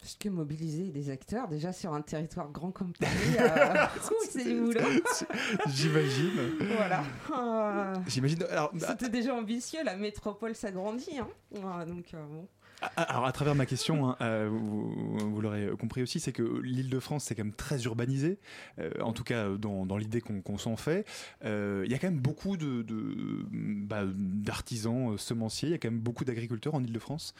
[0.00, 3.86] Parce que mobiliser des acteurs, déjà sur un territoire grand comme Paris, euh,
[4.30, 4.80] c'est du boulot.
[5.68, 6.30] J'imagine.
[6.76, 7.02] Voilà.
[7.36, 8.38] Euh, J'imagine.
[8.78, 11.18] C'était déjà ambitieux, la métropole s'agrandit.
[11.18, 11.84] Hein.
[11.86, 12.48] Donc, euh, bon.
[12.82, 17.24] Ah, Alors à travers ma question, hein, vous, vous l'aurez compris aussi, c'est que l'Île-de-France
[17.24, 18.38] c'est quand même très urbanisé,
[18.78, 21.06] euh, en tout cas dans, dans l'idée qu'on s'en fait.
[21.44, 25.78] Euh, Il y a quand même beaucoup de, de, bah, d'artisans semenciers, il y a
[25.78, 27.34] quand même beaucoup d'agriculteurs en Île-de-France.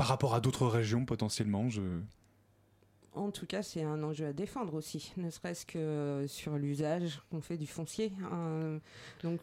[0.00, 1.82] Par rapport à d'autres régions potentiellement, je...
[3.14, 7.42] En tout cas, c'est un enjeu à défendre aussi, ne serait-ce que sur l'usage qu'on
[7.42, 8.10] fait du foncier.
[8.32, 8.78] hein.
[9.22, 9.40] donc,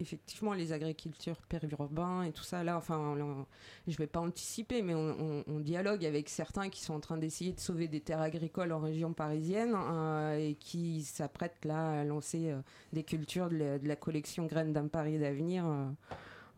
[0.00, 3.44] effectivement, les agricultures périurbains et tout ça, là, enfin, on-
[3.86, 7.60] je vais pas anticiper, mais on, dialogue avec certains qui sont en train d'essayer de
[7.60, 12.62] sauver des terres agricoles en région parisienne euh, et qui s'apprêtent là à lancer euh,
[12.94, 15.86] des cultures de la, collection Graines d'un Paris d'avenir, euh,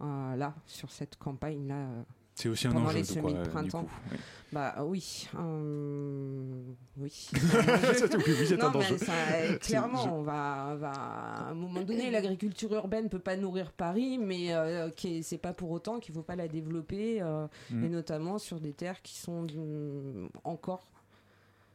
[0.02, 1.74] euh, là, sur cette campagne-là.
[1.74, 2.02] euh,
[2.40, 3.84] c'est aussi un enjeu les de semis quoi, de euh, du printemps.
[3.84, 4.18] coup, oui.
[4.52, 6.42] Bah oui, euh,
[6.96, 7.28] oui.
[8.60, 13.20] non, mais ça, euh, clairement, on va, va, à un moment donné, l'agriculture urbaine peut
[13.20, 14.90] pas nourrir Paris, mais euh,
[15.22, 17.84] c'est pas pour autant qu'il faut pas la développer, euh, Mm.
[17.84, 20.82] et notamment sur des terres qui sont mm, encore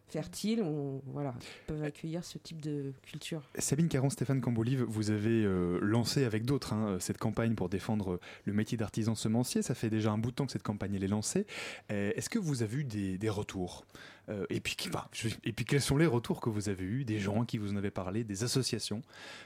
[0.07, 1.33] fertiles, on, voilà,
[1.67, 3.41] peuvent accueillir ce type de culture.
[3.57, 8.19] Sabine Caron, Stéphane Cambolive, vous avez euh, lancé avec d'autres hein, cette campagne pour défendre
[8.45, 9.61] le métier d'artisan semencier.
[9.61, 11.45] Ça fait déjà un bout de temps que cette campagne elle est lancée.
[11.91, 13.85] Euh, Est-ce que vous avez eu des, des retours
[14.29, 17.05] Euh, et, puis, bah, je- et puis quels sont les retours que vous avez eus
[17.05, 19.03] des gens qui vous en avaient parlé, des associations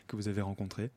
[0.07, 0.89] que vous avez rencontrées?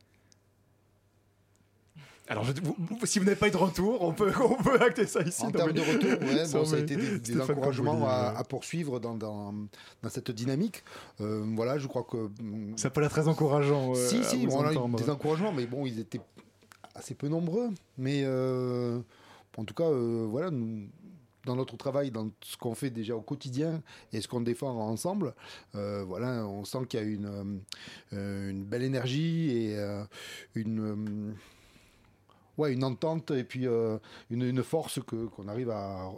[2.27, 4.79] Alors, je- vous- vous- si vous n'avez pas eu de retour, on peut, on peut
[4.81, 5.43] acter ça ici.
[5.43, 8.37] En termes mais- de retour, ouais, Ça, bon, ça a été des, encouragements à, ouais.
[8.39, 9.53] à poursuivre dans, dans,
[10.01, 10.83] dans cette dynamique.
[11.21, 12.29] Euh, voilà, je crois que.
[12.41, 13.91] mm, Ça pas l'air très encourageant.
[13.91, 16.21] euh, si, à si, on a eu des encouragements, mais bon, ils étaient
[16.95, 17.69] assez peu nombreux.
[17.97, 18.99] Mais euh,
[19.57, 20.87] en tout cas, euh, voilà, nous,
[21.45, 23.81] dans notre travail, dans ce qu'on fait déjà au quotidien
[24.13, 25.33] et ce qu'on défend ensemble,
[25.75, 27.43] euh, voilà, on sent qu'il y a une, euh,
[28.13, 30.05] euh, une belle énergie et euh,
[30.55, 31.33] une.
[32.57, 33.97] Ouais, une entente et puis euh,
[34.29, 36.11] une, une force que qu'on arrive à,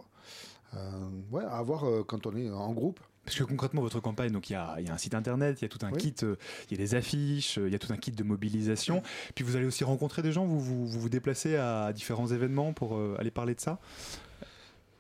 [0.74, 3.00] euh, ouais, à avoir euh, quand on est en groupe.
[3.24, 5.60] Parce que concrètement, votre campagne, donc il y a, il y a un site internet,
[5.60, 5.98] il y a tout un Oui.
[5.98, 9.02] kit, il y a des affiches, il y a tout un kit de mobilisation.
[9.34, 12.72] Puis vous allez aussi rencontrer des gens, vous vous, vous, vous déplacez à différents événements
[12.74, 13.80] pour euh, aller parler de ça?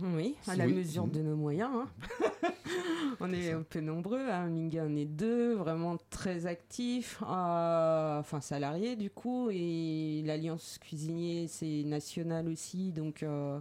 [0.01, 0.73] Oui, à la Oui.
[0.73, 1.71] mesure de nos moyens.
[1.73, 1.87] hein.
[3.21, 4.27] on est un peu nombreux.
[4.29, 7.21] À Minga, on est deux, vraiment très actifs.
[7.25, 9.49] euh, enfin, salariés du coup.
[9.51, 12.91] Et l'Alliance Cuisinier, c'est national aussi.
[12.91, 13.59] Donc, euh,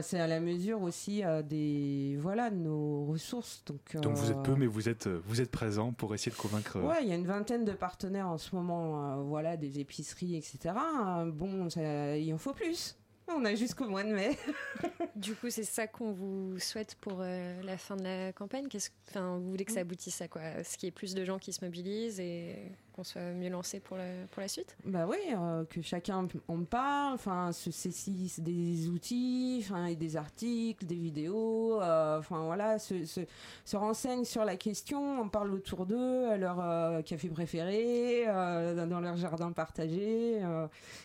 [0.00, 3.62] c'est à la mesure aussi euh, des, voilà, de nos ressources.
[3.66, 6.32] Donc, Donc vous euh, êtes peu, mais vous êtes, euh, vous êtes présent pour essayer
[6.32, 6.78] de convaincre.
[6.78, 9.80] euh, Ouais, il y a une vingtaine de partenaires en ce moment, euh, voilà, des
[9.80, 10.74] épiceries, etc.
[11.18, 12.96] Euh, bon, ça- il en faut plus.
[13.28, 14.36] On a jusqu'au mois de mai.
[15.16, 18.66] Du coup, c'est ça qu'on vous souhaite pour euh, la fin de la campagne.
[18.68, 20.64] Qu'est-ce, enfin, vous voulez que ça aboutisse à quoi?
[20.64, 22.56] Ce qu'il y ait plus de gens qui se mobilisent et
[22.92, 26.64] qu'on soit mieux lancé pour la, pour la suite Bah oui, euh, que chacun en
[26.64, 29.66] parle, enfin, se saisisse des outils,
[29.98, 33.20] des articles, des vidéos, euh, enfin voilà, se, se,
[33.64, 39.00] se renseigne sur la question, on parle autour d'eux, à leur euh, café préféré, dans
[39.00, 40.40] leur jardin partagé,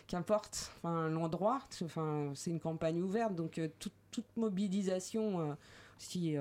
[0.06, 3.92] qu'importe, enfin, l'endroit, enfin, c'est une campagne ouverte, donc toute,
[4.36, 5.56] mobilisation,
[5.96, 6.36] si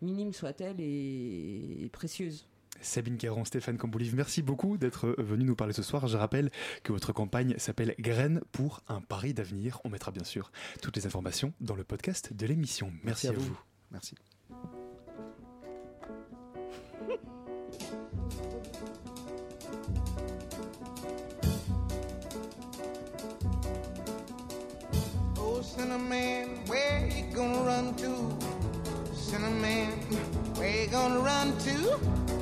[0.00, 2.46] minime soit-elle, est précieuse.
[2.82, 6.06] Sabine Caron, Stéphane Camboulive, merci beaucoup d'être euh, venu nous parler ce soir.
[6.08, 6.50] Je rappelle
[6.82, 9.80] que votre campagne s'appelle Graines pour un pari d'avenir.
[9.84, 12.92] On mettra bien sûr toutes les informations dans le podcast de l'émission.
[13.04, 13.58] Merci, à vous.
[13.90, 14.16] Merci.
[25.38, 28.36] Oh, Cinnamon, where you gonna run to?
[29.14, 29.88] Cinnamon,
[30.56, 32.41] where you gonna run to?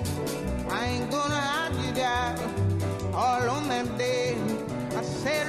[3.21, 4.35] All on that day.
[4.97, 5.45] I said,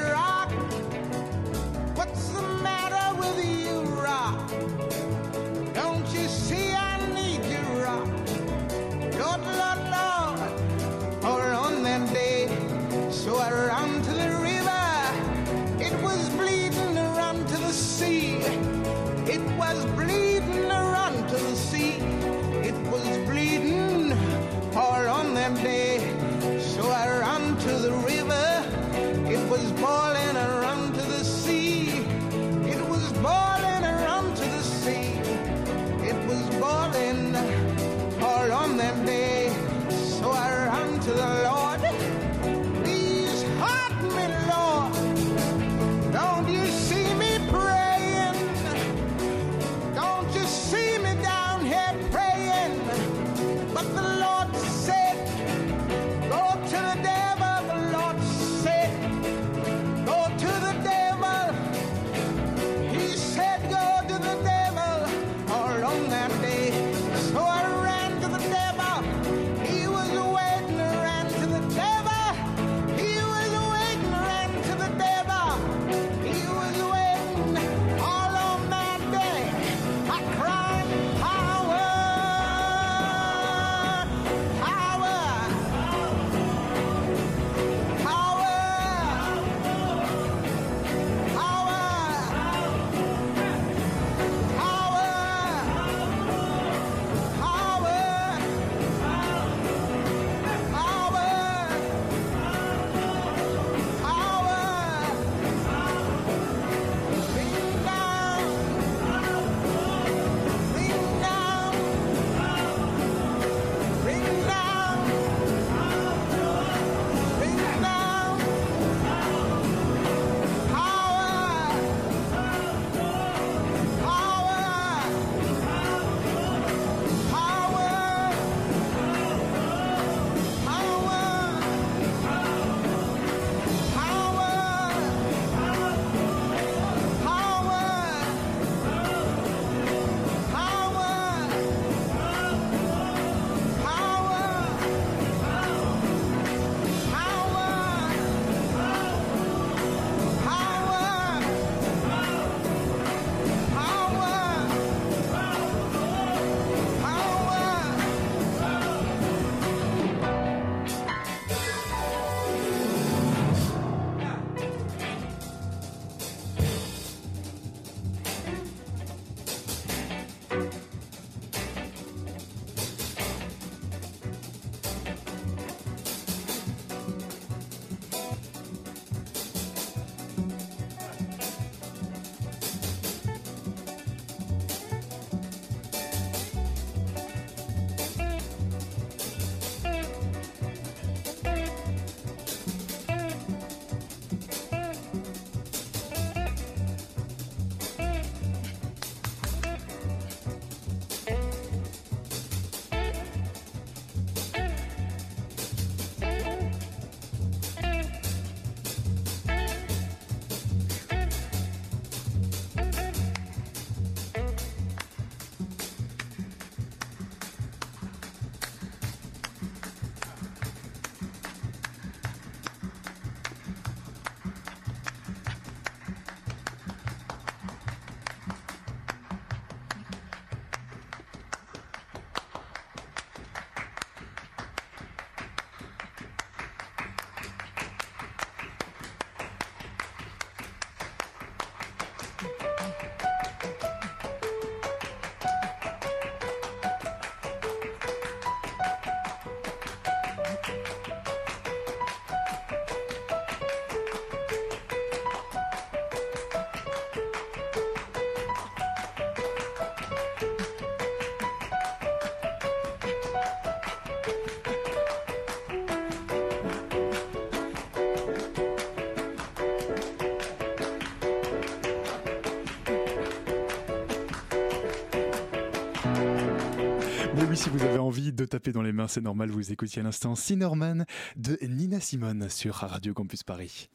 [277.54, 280.34] si vous avez envie de taper dans les mains, c'est normal, vous écoutiez à l'instant
[280.34, 281.04] Sinorman
[281.36, 283.90] de Nina Simone sur Radio Campus Paris.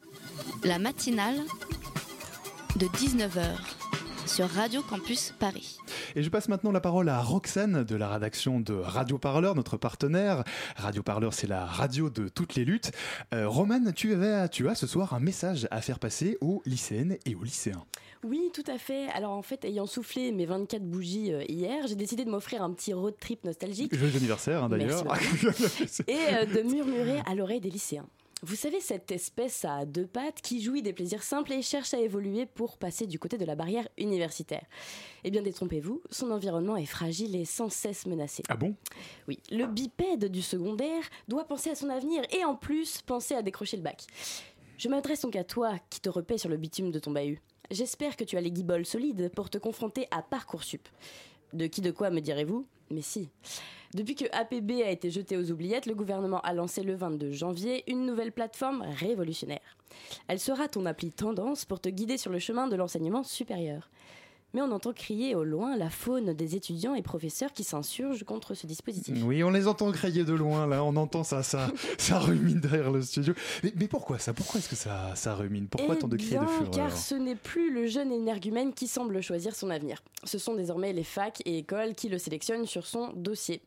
[0.64, 1.40] La matinale
[2.76, 3.56] de 19h
[4.28, 5.78] sur Radio Campus Paris.
[6.14, 9.78] Et je passe maintenant la parole à Roxane de la rédaction de Radio Parleur, notre
[9.78, 10.44] partenaire.
[10.76, 12.92] Radio Parleur, c'est la radio de toutes les luttes.
[13.32, 17.16] Euh, Romane, tu, avais, tu as ce soir un message à faire passer aux lycéennes
[17.24, 17.84] et aux lycéens.
[18.22, 19.08] Oui, tout à fait.
[19.14, 22.72] Alors en fait, ayant soufflé mes 24 bougies euh, hier, j'ai décidé de m'offrir un
[22.72, 23.94] petit road trip nostalgique.
[23.96, 25.04] Joyeux anniversaire hein, d'ailleurs.
[26.06, 28.06] et euh, de murmurer à l'oreille des lycéens.
[28.42, 31.98] Vous savez, cette espèce à deux pattes qui jouit des plaisirs simples et cherche à
[31.98, 34.64] évoluer pour passer du côté de la barrière universitaire.
[35.24, 38.44] Eh bien, détrompez-vous, son environnement est fragile et sans cesse menacé.
[38.48, 38.76] Ah bon?
[39.26, 43.42] Oui, le bipède du secondaire doit penser à son avenir et en plus penser à
[43.42, 44.06] décrocher le bac.
[44.76, 47.42] Je m'adresse donc à toi qui te repaie sur le bitume de ton bahut.
[47.72, 50.88] J'espère que tu as les guibolles solides pour te confronter à Parcoursup.
[51.52, 52.66] De qui de quoi me direz-vous?
[52.90, 53.28] Mais si.
[53.94, 57.84] Depuis que APB a été jeté aux oubliettes, le gouvernement a lancé le 22 janvier
[57.90, 59.76] une nouvelle plateforme révolutionnaire.
[60.28, 63.88] Elle sera ton appli tendance pour te guider sur le chemin de l'enseignement supérieur
[64.54, 68.54] mais on entend crier au loin la faune des étudiants et professeurs qui s'insurgent contre
[68.54, 69.16] ce dispositif.
[69.24, 72.90] Oui, on les entend crier de loin, là, on entend ça, ça, ça rumine derrière
[72.90, 73.34] le studio.
[73.62, 74.32] Mais, pourquoi ça?
[74.32, 75.68] Pourquoi est-ce que ça, ça rumine?
[75.68, 76.70] Pourquoi eh tant de cris de fureur?
[76.70, 80.02] Car ce n'est plus le jeune énergumène qui semble choisir son avenir.
[80.24, 83.62] Ce sont désormais les facs et écoles qui le sélectionnent sur son dossier.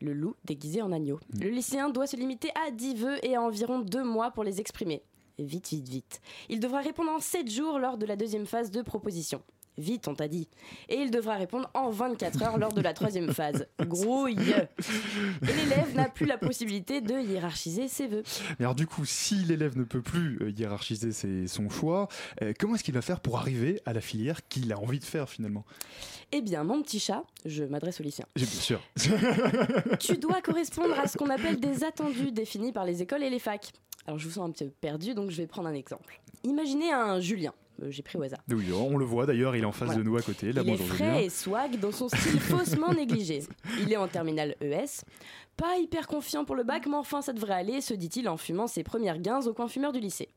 [0.00, 1.20] Le loup déguisé en agneau.
[1.34, 1.42] Mm.
[1.42, 4.60] Le lycéen doit se limiter à 10 vœux et à environ 2 mois pour les
[4.60, 5.02] exprimer.
[5.38, 6.20] Vite, vite, vite.
[6.48, 9.42] Il devra répondre en 7 jours lors de la deuxième phase de proposition.
[9.78, 10.48] Vite, on t'a dit.
[10.88, 13.66] Et il devra répondre en 24 heures lors de la troisième phase.
[13.80, 14.36] Grouille
[15.42, 18.22] Et l'élève n'a plus la possibilité de hiérarchiser ses vœux.
[18.58, 22.08] Mais alors du coup, si l'élève ne peut plus euh, hiérarchiser ses, son choix,
[22.42, 25.04] euh, comment est-ce qu'il va faire pour arriver à la filière qu'il a envie de
[25.04, 25.64] faire finalement?
[26.32, 28.26] Eh bien, mon petit chat, je m'adresse au lycéen.
[28.36, 28.80] Bien sûr.
[29.98, 33.38] tu dois correspondre à ce qu'on appelle des attendus définis par les écoles et les
[33.38, 33.72] facs.
[34.06, 36.20] Alors je vous sens un petit peu perdu, donc je vais prendre un exemple.
[36.44, 37.52] Imaginez un Julien.
[37.82, 38.40] Euh, j'ai pris au hasard.
[38.48, 40.50] Oui, on le voit d'ailleurs, il est en face de nous à côté.
[40.50, 43.42] il est frais et swag dans son style faussement négligé.
[43.80, 45.04] Il est en terminale ES.
[45.56, 48.66] Pas hyper confiant pour le bac, mais enfin ça devrait aller, se dit-il en fumant
[48.66, 50.28] ses premières gains au coin fumeur du lycée.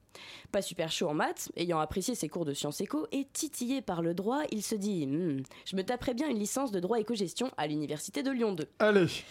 [0.51, 4.01] Pas super chaud en maths, ayant apprécié ses cours de sciences éco et titillé par
[4.01, 7.51] le droit, il se dit hmm, Je me taperais bien une licence de droit éco-gestion
[7.57, 8.67] à l'université de Lyon 2.
[8.79, 9.23] Allez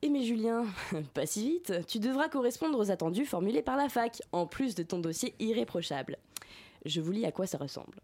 [0.00, 0.64] eh mais Julien,
[1.14, 4.84] pas si vite, tu devras correspondre aux attendus formulés par la fac, en plus de
[4.84, 6.18] ton dossier irréprochable.
[6.88, 8.00] Je vous lis à quoi ça ressemble.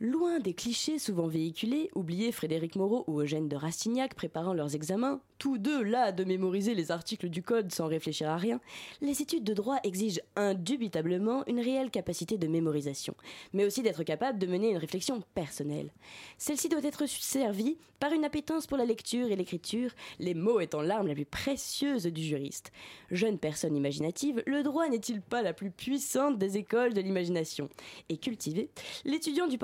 [0.00, 5.20] Loin des clichés souvent véhiculés, oubliez Frédéric Moreau ou Eugène de Rastignac préparant leurs examens,
[5.44, 8.62] tous deux là de mémoriser les articles du code sans réfléchir à rien,
[9.02, 13.14] les études de droit exigent indubitablement une réelle capacité de mémorisation,
[13.52, 15.90] mais aussi d'être capable de mener une réflexion personnelle.
[16.38, 20.80] Celle-ci doit être servie par une appétence pour la lecture et l'écriture, les mots étant
[20.80, 22.72] l'arme la plus précieuse du juriste.
[23.10, 27.68] Jeune personne imaginative, le droit n'est-il pas la plus puissante des écoles de l'imagination?
[28.08, 28.70] Et cultivé,
[29.04, 29.58] l'étudiant du,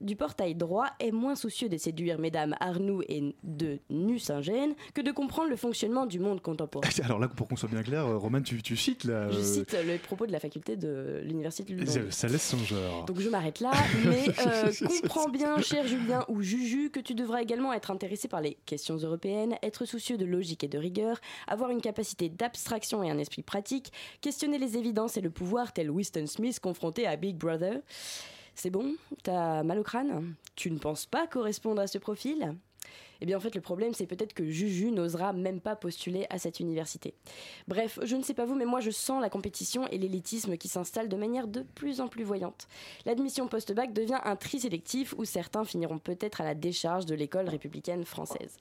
[0.00, 5.10] du portail droit est moins soucieux de séduire mesdames Arnoux et de Nucingen que de
[5.10, 6.88] comprendre le fonctionnement du monde contemporain.
[7.04, 9.30] Alors là, pour qu'on soit bien clair, euh, Romain, tu, tu cites là.
[9.30, 12.06] Je euh, cite le propos de la faculté de l'université de Lyon.
[12.10, 13.04] Ça laisse son genre.
[13.04, 13.72] Donc je m'arrête là,
[14.04, 14.72] mais euh,
[15.02, 18.96] comprends bien, cher Julien ou Juju, que tu devras également être intéressé par les questions
[18.96, 23.42] européennes, être soucieux de logique et de rigueur, avoir une capacité d'abstraction et un esprit
[23.42, 27.80] pratique, questionner les évidences et le pouvoir tel Winston Smith confronté à Big Brother.
[28.54, 28.94] C'est bon?
[29.22, 30.34] T'as mal au crâne?
[30.54, 32.56] Tu ne penses pas correspondre à ce profil?
[33.20, 36.38] Eh bien en fait le problème c'est peut-être que Juju n'osera même pas postuler à
[36.38, 37.14] cette université.
[37.68, 40.68] Bref, je ne sais pas vous, mais moi je sens la compétition et l'élitisme qui
[40.68, 42.68] s'installe de manière de plus en plus voyante.
[43.04, 47.48] L'admission post-bac devient un tri sélectif où certains finiront peut-être à la décharge de l'école
[47.48, 48.58] républicaine française.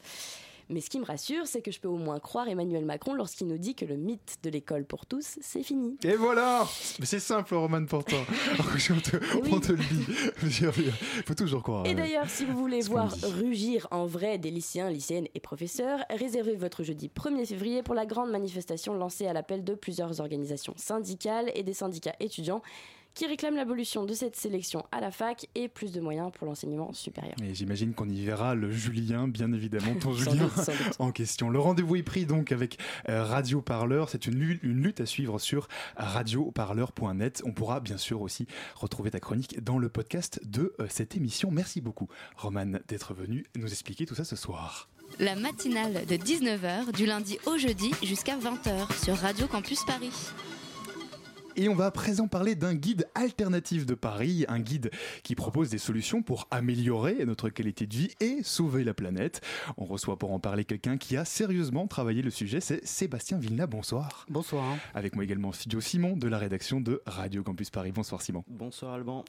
[0.70, 3.47] Mais ce qui me rassure, c'est que je peux au moins croire Emmanuel Macron lorsqu'il
[3.47, 5.97] nous dit que le mythe de l'école pour tous, c'est fini.
[6.03, 6.68] Et voilà
[7.03, 8.20] C'est simple, Roman, pour toi.
[8.59, 9.18] on, te,
[9.51, 10.05] on te le dit.
[10.43, 11.86] Il faut toujours croire.
[11.86, 16.55] Et d'ailleurs, si vous voulez voir rugir en vrai des lycéens, lycéennes et professeurs, réservez
[16.55, 21.51] votre jeudi 1er février pour la grande manifestation lancée à l'appel de plusieurs organisations syndicales
[21.55, 22.61] et des syndicats étudiants
[23.16, 26.93] qui réclame l'abolition de cette sélection à la fac et plus de moyens pour l'enseignement
[26.93, 27.36] supérieur.
[27.41, 30.49] Et j'imagine qu'on y verra le Julien, bien évidemment, ton Julien
[30.99, 31.49] en question.
[31.49, 32.78] Le rendez-vous est pris donc avec
[33.09, 34.09] euh, Radio Parleur.
[34.09, 37.41] C'est une, lutte à suivre sur radioparleur.net.
[37.45, 41.49] On pourra bien sûr aussi retrouver ta chronique dans le podcast de euh, cette émission.
[41.51, 44.89] Merci beaucoup, Roman, d'être venu nous expliquer tout ça ce soir.
[45.20, 50.11] La matinale de 19h du lundi au jeudi jusqu'à 20h sur Radio Campus Paris.
[51.57, 54.91] Et on va à présent parler d'un guide alternatif de Paris, un guide
[55.23, 59.39] qui propose des solutions pour améliorer notre qualité de vie et sauver la planète.
[59.77, 63.69] On reçoit pour en parler quelqu'un qui a sérieusement travaillé le sujet, c'est Sébastien Villeneuve.
[63.69, 64.25] Bonsoir.
[64.29, 64.75] Bonsoir.
[64.93, 67.93] Avec moi également studio Simon de la rédaction de Radio Campus Paris.
[67.93, 68.43] Bonsoir Simon.
[68.47, 69.23] Bonsoir Alban.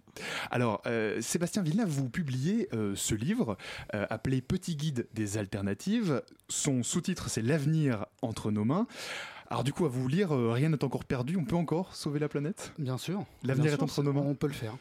[0.51, 3.57] Alors, euh, Sébastien Villeneuve, vous publiez euh, ce livre
[3.95, 6.23] euh, appelé Petit guide des alternatives.
[6.49, 8.89] Son sous-titre, c'est L'avenir entre nos mains.
[9.51, 12.19] Alors du coup, à vous lire, euh, rien n'est encore perdu, on peut encore sauver
[12.19, 12.73] la planète?
[12.79, 13.25] Bien sûr.
[13.45, 14.23] L'avenir est entre nos mains.
[14.23, 14.75] On peut le faire.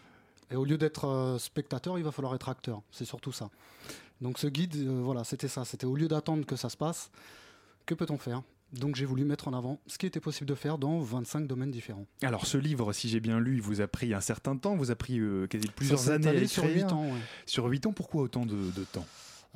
[0.52, 2.82] Et au lieu d'être euh, spectateur, il va falloir être acteur.
[2.92, 3.50] C'est surtout ça.
[4.22, 5.66] Donc ce guide, euh, voilà, c'était ça.
[5.66, 7.10] C'était au lieu d'attendre que ça se passe,
[7.86, 8.42] que peut-on faire?
[8.74, 11.72] Donc j'ai voulu mettre en avant ce qui était possible de faire dans 25 domaines
[11.72, 12.06] différents.
[12.24, 14.92] Alors ce livre, si j'ai bien lu, il vous a pris un certain temps, vous
[14.92, 16.64] a pris euh, quasi plusieurs années à étalé écrire.
[16.64, 17.04] sur 8 ans.
[17.06, 17.20] ouais.
[17.46, 19.06] Sur 8 ans, pourquoi autant de, de temps?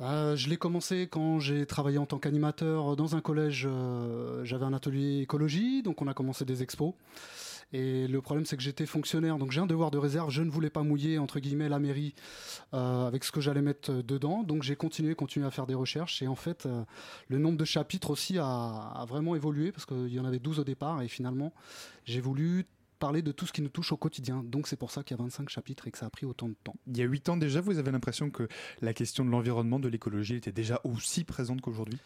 [0.00, 3.66] Euh, je l'ai commencé quand j'ai travaillé en tant qu'animateur dans un collège.
[3.68, 6.94] euh, J'avais un atelier écologie, donc on a commencé des expos.
[7.72, 10.30] Et le problème, c'est que j'étais fonctionnaire, donc j'ai un devoir de réserve.
[10.30, 12.14] Je ne voulais pas mouiller entre guillemets la mairie
[12.74, 16.22] euh, avec ce que j'allais mettre dedans, donc j'ai continué, continué à faire des recherches.
[16.22, 16.66] Et en fait,
[17.28, 20.64] le nombre de chapitres aussi a vraiment évolué parce qu'il y en avait 12 au
[20.64, 21.52] départ, et finalement,
[22.06, 22.66] j'ai voulu
[23.00, 24.44] parler de tout ce qui nous touche au quotidien.
[24.44, 26.48] Donc c'est pour ça qu'il y a 25 chapitres et que ça a pris autant
[26.48, 26.76] de temps.
[26.86, 28.46] Il y a 8 ans déjà, vous avez l'impression que
[28.80, 31.98] la question de l'environnement, de l'écologie était déjà aussi présente qu'aujourd'hui?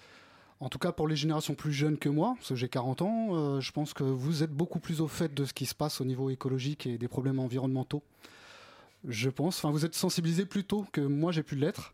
[0.61, 3.29] En tout cas, pour les générations plus jeunes que moi, parce que j'ai 40 ans,
[3.33, 6.01] euh, je pense que vous êtes beaucoup plus au fait de ce qui se passe
[6.01, 8.03] au niveau écologique et des problèmes environnementaux.
[9.07, 9.59] Je pense.
[9.59, 11.93] Enfin, vous êtes sensibilisés plus tôt que moi, j'ai pu l'être.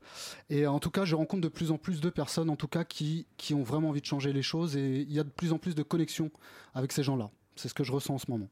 [0.48, 2.84] Et en tout cas, je rencontre de plus en plus de personnes, en tout cas,
[2.84, 4.76] qui, qui ont vraiment envie de changer les choses.
[4.76, 6.30] Et il y a de plus en plus de connexions
[6.74, 7.30] avec ces gens-là.
[7.56, 8.48] C'est ce que je ressens en ce moment.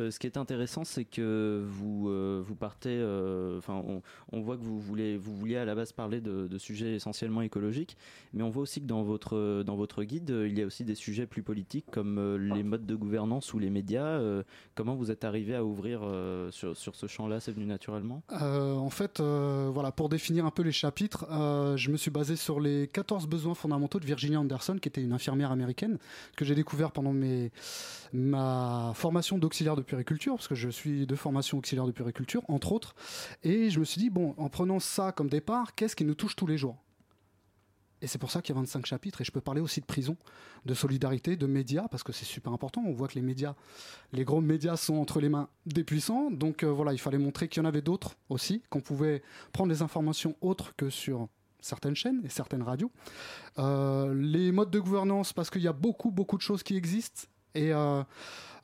[0.00, 3.82] Euh, ce qui est intéressant, c'est que vous, euh, vous partez, euh, enfin,
[4.32, 7.96] on, voit que vous vouliez à la base parler de, de sujets essentiellement écologiques,
[8.32, 10.94] mais on voit aussi que dans votre, dans votre guide, il y a aussi des
[10.94, 14.20] sujets plus politiques comme les modes de gouvernance ou les médias.
[14.74, 16.00] Comment vous êtes arrivé à ouvrir
[16.50, 18.22] sur, sur ce champ-là C'est venu naturellement?
[18.30, 21.26] En fait, voilà, pour définir un peu les chapitres,
[21.76, 25.12] je me suis basé sur les 14 besoins fondamentaux de Virginia Anderson, qui était une
[25.12, 25.98] infirmière américaine,
[26.36, 27.50] que j'ai découvert pendant mes,
[28.12, 32.72] ma formation d'auxiliaire de puriculture, parce que je suis de formation auxiliaire de puriculture, entre
[32.72, 32.94] autres.
[33.42, 36.36] Et je me suis dit, bon, en prenant ça comme départ, qu'est-ce qui nous touche
[36.36, 36.76] tous les jours?
[38.00, 39.20] Et c'est pour ça qu'il y a 25 chapitres.
[39.20, 40.16] Et je peux parler aussi de prison,
[40.66, 42.82] de solidarité, de médias, parce que c'est super important.
[42.86, 43.54] On voit que les médias,
[44.12, 46.30] les gros médias sont entre les mains des puissants.
[46.30, 49.22] Donc euh, voilà, il fallait montrer qu'il y en avait d'autres aussi, qu'on pouvait
[49.52, 51.28] prendre des informations autres que sur
[51.60, 52.92] certaines chaînes et certaines radios.
[53.58, 57.22] Euh, les modes de gouvernance, parce qu'il y a beaucoup, beaucoup de choses qui existent.
[57.54, 58.02] Et euh,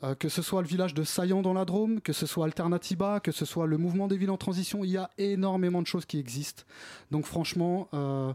[0.05, 3.21] euh, que ce soit le village de Saillant dans la Drôme, que ce soit Alternatiba,
[3.21, 6.05] que ce soit le mouvement des villes en transition, il y a énormément de choses
[6.05, 6.65] qui existent.
[7.11, 8.33] Donc franchement, euh,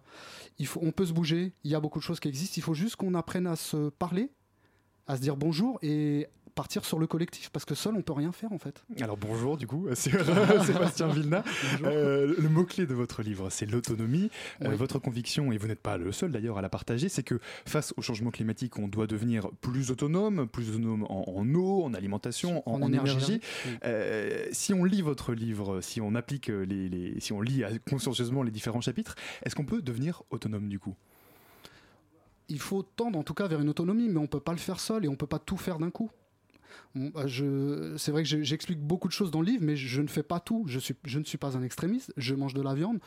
[0.58, 2.64] il faut, on peut se bouger, il y a beaucoup de choses qui existent, il
[2.64, 4.32] faut juste qu'on apprenne à se parler,
[5.06, 6.28] à se dire bonjour et
[6.60, 8.84] partir sur le collectif, parce que seul on peut rien faire en fait.
[9.00, 10.20] Alors bonjour du coup, sur
[10.66, 11.42] Sébastien Vilna.
[11.86, 14.30] Euh, le mot-clé de votre livre, c'est l'autonomie.
[14.62, 17.40] Euh, votre conviction, et vous n'êtes pas le seul d'ailleurs à la partager, c'est que
[17.66, 21.94] face au changement climatique, on doit devenir plus autonome, plus autonome en, en eau, en
[21.94, 23.40] alimentation, en, En en énergie, énergie.
[23.66, 23.72] oui.
[23.86, 27.70] Euh, si on lit votre livre, si on applique les, les- si on lit euh,
[27.90, 30.96] consciencieusement les différents chapitres, est-ce qu'on peut devenir autonome du coup?
[32.50, 34.80] Il faut tendre en tout cas vers une autonomie, mais on peut pas le faire
[34.80, 36.10] seul et on peut pas tout faire d'un coup.
[36.96, 37.26] Bah,
[37.98, 40.40] C'est vrai que j'explique beaucoup de choses dans le livre, mais je ne fais pas
[40.40, 40.66] tout.
[40.68, 40.80] Je,
[41.18, 42.14] ne suis pas un extrémiste.
[42.18, 43.00] Je mange de la viande.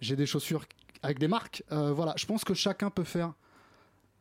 [0.00, 0.64] J'ai des chaussures
[1.02, 1.64] avec des marques.
[1.72, 3.32] Euh, voilà, je pense que chacun peut faire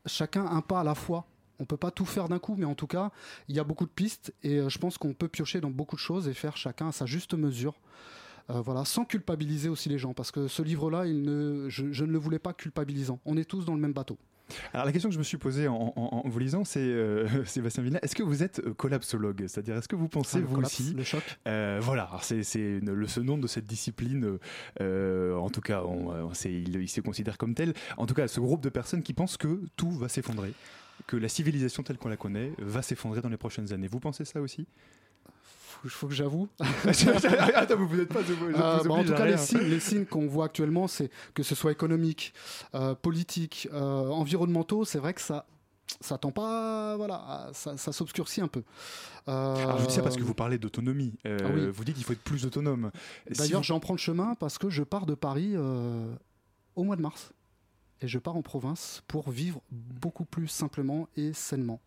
[0.05, 1.25] chacun un pas à la fois.
[1.59, 3.11] On peut pas tout faire d'un coup, mais en tout cas,
[3.47, 5.95] il y a beaucoup de pistes et euh, je pense qu'on peut piocher dans beaucoup
[5.95, 7.79] de choses et faire chacun à sa juste mesure.
[8.49, 12.39] Euh, voilà, sans culpabiliser aussi les gens, parce que ce livre-là, je ne le voulais
[12.39, 13.19] pas culpabilisant.
[13.25, 14.17] On est tous dans le même bateau.
[14.73, 17.27] Alors la question que je me suis posée en, en- en vous lisant, c'est euh,
[17.45, 19.45] Sébastien Vilna, est-ce que vous êtes euh, collapsologue?
[19.47, 21.23] C'est-à-dire, est-ce que vous pensez Ah, vous collapse, aussi le choc.
[21.47, 24.37] Euh, voilà, c'est ce nom de cette discipline,
[24.81, 27.73] euh, en tout cas, on, il, il se considère comme tel.
[27.97, 30.53] En tout cas, ce groupe de personnes qui pensent que tout va s'effondrer,
[31.07, 33.87] que la civilisation telle qu'on la connaît va s'effondrer dans les prochaines années.
[33.87, 34.67] Vous pensez ça aussi?
[35.83, 36.47] Il faut que j'avoue.
[36.59, 38.19] Attends, vous n'êtes pas.
[38.19, 41.55] Euh, bah, en tout cas, les signes, les signes qu'on voit actuellement, c'est que ce
[41.55, 42.33] soit économique,
[42.75, 45.45] euh, politique, euh, environnementaux, c'est vrai que ça,
[45.99, 48.63] ça tend pas, voilà, ça, ça s'obscurcit un peu.
[49.27, 51.13] Euh, Alors, je dis ça parce que vous parlez d'autonomie.
[51.25, 51.69] Euh, Ah oui.
[51.71, 52.91] Vous dites qu'il faut être plus autonome.
[53.29, 56.13] D'ailleurs, vous- j'en prends le chemin parce que je pars de Paris euh,
[56.75, 57.31] au mois de mars
[58.01, 61.79] et je pars en province pour vivre beaucoup plus simplement et sainement.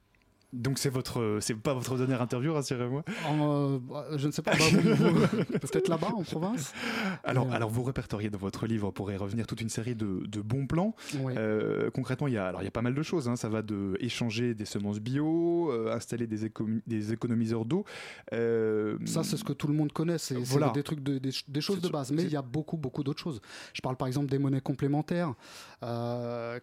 [0.55, 3.05] Donc c'est votre, c'est pas votre dernière interview, rassurez-moi.
[3.29, 3.79] Euh,
[4.17, 4.59] je ne sais pas, bah,
[5.61, 6.73] peut-être là-bas en province.
[7.25, 10.23] Alors, euh, alors vous répertoriez dans votre livre pour y revenir toute une série de,
[10.27, 10.95] de bons plans.
[11.17, 13.29] Euh, concrètement, il y a alors il y a pas mal de choses.
[13.29, 13.37] hein.
[13.37, 17.85] Ça va de échanger des semences bio, installer des, économi- des économiseurs d'eau.
[18.31, 20.71] Ça, c'est ce que tout le monde connaît, c'est Voilà.
[20.71, 22.13] des trucs, de- des, ch- des choses de base.
[22.13, 23.41] Mais il y a beaucoup, beaucoup d'autres choses.
[23.73, 25.35] Je parle par exemple des monnaies complémentaires.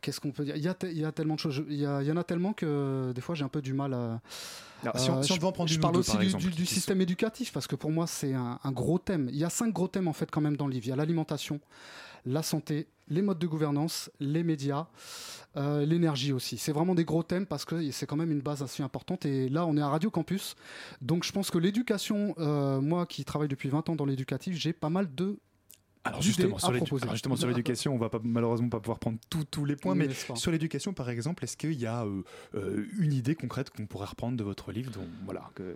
[0.01, 0.55] Qu'est-ce qu'on peut dire?
[0.55, 1.63] Il y, a il y a tellement de choses.
[1.67, 3.73] Il y, a- il y en a tellement que des fois j'ai un peu du
[3.73, 4.21] mal à.
[4.83, 6.63] Alors, si on- Euh, si on je- prendre je parle aussi du, exemple, du- du
[6.63, 9.29] qui système éducatif parce que pour moi c'est un, un gros thème.
[9.31, 10.85] Il y a cinq gros thèmes en fait quand même dans le livre.
[10.87, 11.59] Il y a l'alimentation,
[12.25, 14.87] la santé, les modes de gouvernance, les médias,
[15.55, 16.57] euh, l'énergie aussi.
[16.57, 19.25] C'est vraiment des gros thèmes parce que c'est quand même une base assez importante.
[19.25, 20.55] Et là, on est à Radio Campus.
[21.01, 24.73] Donc je pense que l'éducation, euh, moi qui travaille depuis 20 ans dans l'éducatif, j'ai
[24.73, 25.37] pas mal de...
[26.03, 27.03] Alors justement, sur l'édu- proposer.
[27.03, 29.93] alors justement, sur l'éducation, on va pas, malheureusement pas pouvoir prendre tous- tous les points,
[29.93, 32.23] mais sur l'éducation, par exemple, est-ce qu'il y a euh,
[32.55, 35.75] euh, une idée concrète qu'on pourrait reprendre de votre livre, dont, voilà, que,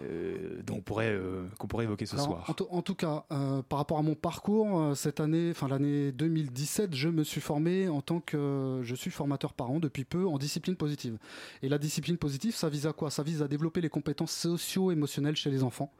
[0.00, 2.94] euh, dont on pourrait, euh, qu'on pourrait évoquer ce Alors, soir En, tout- en tout
[2.94, 3.24] cas,
[3.68, 8.00] par rapport à mon parcours, cette année, enfin l'année 2017, je me suis formé en
[8.00, 11.18] tant que je suis formateur par an depuis peu en discipline positive.
[11.62, 13.10] Et la discipline positive, ça vise à quoi?
[13.10, 15.92] Ça vise à développer les compétences socio-émotionnelles chez les enfants.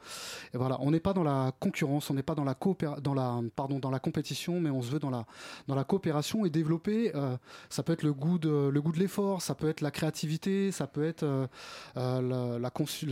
[0.54, 2.56] Et voilà, on n'est pas dans la concurrence, on n'est pas dans la
[3.02, 5.26] dans la pardon, dans la compétition, mais on se veut dans la
[5.68, 7.14] dans la coopération et développer.
[7.14, 7.36] euh,
[7.68, 11.22] ça peut être le goût de l'effort, ça peut être la créativité, ça peut être
[11.22, 11.46] euh,
[11.96, 12.70] euh, la,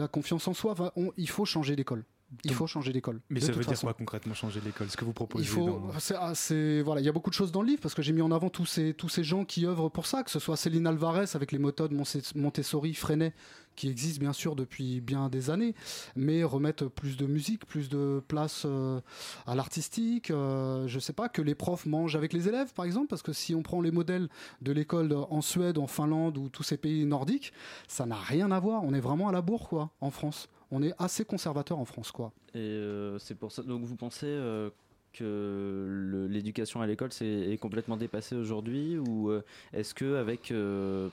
[0.08, 0.74] confiance en soi.
[0.96, 2.04] On- il faut changer d'école.
[2.44, 3.20] Il faut changer d'école.
[3.30, 3.86] Mais ça veut dire façon.
[3.86, 7.04] quoi concrètement changer l'école Ce que vous proposez Il faut, dans- c'est, ah, voilà, il
[7.04, 8.66] y a beaucoup de choses dans le livre parce que j'ai mis en avant tous
[8.66, 11.58] ces, tous ces gens qui œuvrent pour ça, que ce soit Céline Alvarez avec les
[11.58, 11.92] méthodes
[12.34, 13.32] Montessori, Freinet,
[13.76, 15.74] qui existent bien sûr depuis bien des années,
[16.16, 19.00] mais remettre plus de musique, plus de place euh,
[19.46, 20.30] à l'artistique.
[20.30, 23.32] euh, je sais pas que les profs mangent avec les élèves, par exemple, parce que
[23.32, 24.28] si on prend les modèles
[24.62, 27.52] de l'école en Suède, en Finlande ou tous ces pays nordiques,
[27.86, 28.82] ça n'a rien à voir.
[28.84, 30.48] On est vraiment à la bourre, quoi, en France.
[30.70, 32.32] On est assez conservateur en France, quoi.
[32.54, 33.62] Et euh, c'est pour ça.
[33.62, 34.70] Donc vous pensez euh,
[35.12, 39.42] que l'éducation à l'école est complètement dépassée aujourd'hui ou euh,
[39.72, 40.52] est-ce que avec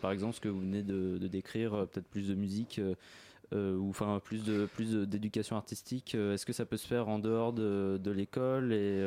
[0.02, 2.82] par exemple ce que vous venez de, décrire, peut-être plus de musique
[3.54, 7.54] ou enfin plus de plus d'éducation artistique, est-ce que ça peut se faire en dehors
[7.54, 9.02] de, de l'école et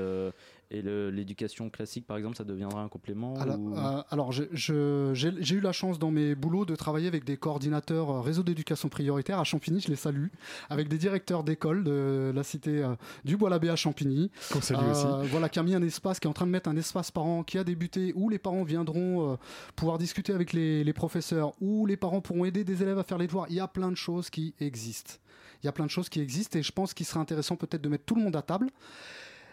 [0.71, 5.61] et l'éducation classique par exemple ça deviendra un complément Alors, ou- euh, alors, j'ai eu
[5.61, 9.45] la chance dans mes boulots de travailler avec des coordinateurs euh, réseau d'éducation prioritaire à
[9.45, 10.27] Champigny, je les salue,
[10.69, 12.95] avec des directeurs d'école de la cité euh,
[13.25, 14.31] du Bois-l'Abbé à Champigny.
[14.53, 15.07] Qu'on salue aussi.
[15.31, 17.43] Voilà, qui a mis un espace, qui est en train de mettre un espace parent
[17.45, 19.37] qui a débuté, où les parents viendront euh,
[19.75, 23.17] pouvoir discuter avec les, les professeurs, où les parents pourront aider des élèves à faire
[23.19, 23.47] les devoirs.
[23.49, 25.15] Il y a plein de choses qui existent.
[25.63, 27.81] Il y a plein de choses qui existent et je pense qu'il serait intéressant peut-être
[27.83, 28.69] de mettre tout le monde à table.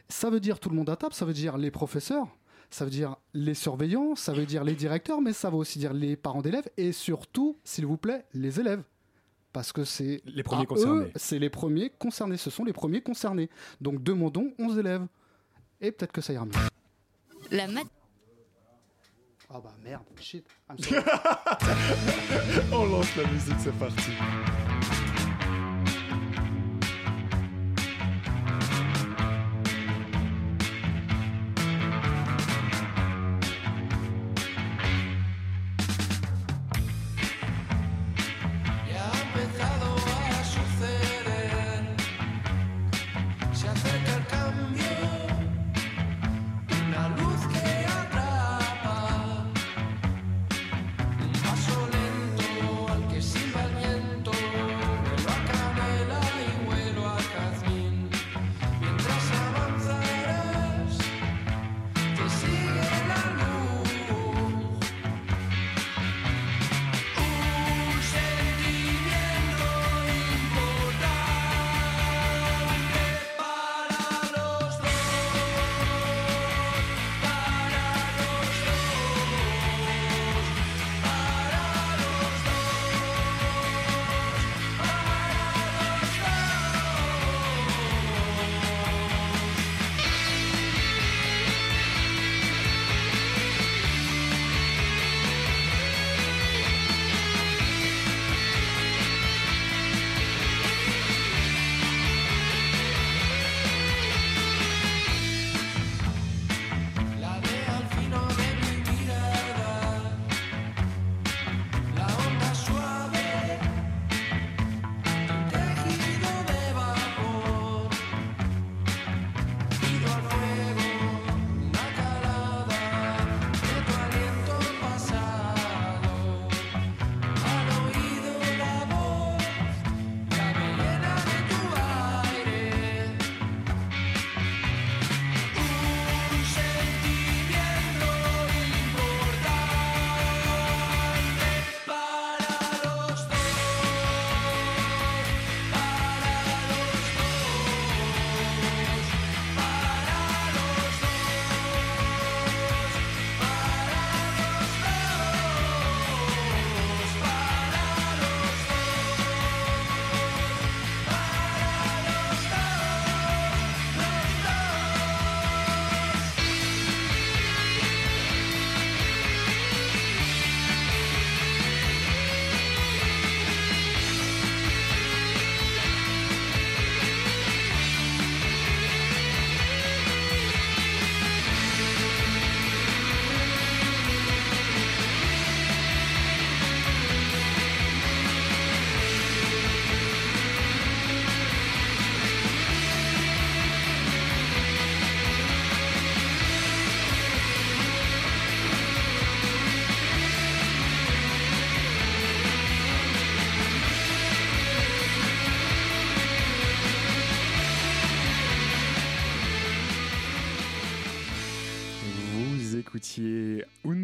[0.10, 2.28] Ça veut dire tout le monde à table, ça veut dire les professeurs,
[2.70, 5.94] ça veut dire les surveillants, ça veut dire les directeurs, mais ça veut aussi dire
[5.94, 8.84] les parents d'élèves et surtout, s'il vous plaît, les élèves.
[9.52, 11.06] Parce que c'est Les premiers à concernés.
[11.06, 13.50] eux, c'est les premiers concernés, ce sont les premiers concernés.
[13.82, 15.08] Donc demandons 11 élèves.
[15.82, 16.52] Et peut-être que ça ira mieux.
[17.52, 17.88] La mat-
[19.50, 20.46] Ah bah merde, shit.
[20.70, 21.02] I'm sorry.
[22.74, 24.12] On lance la musique, c'est parti.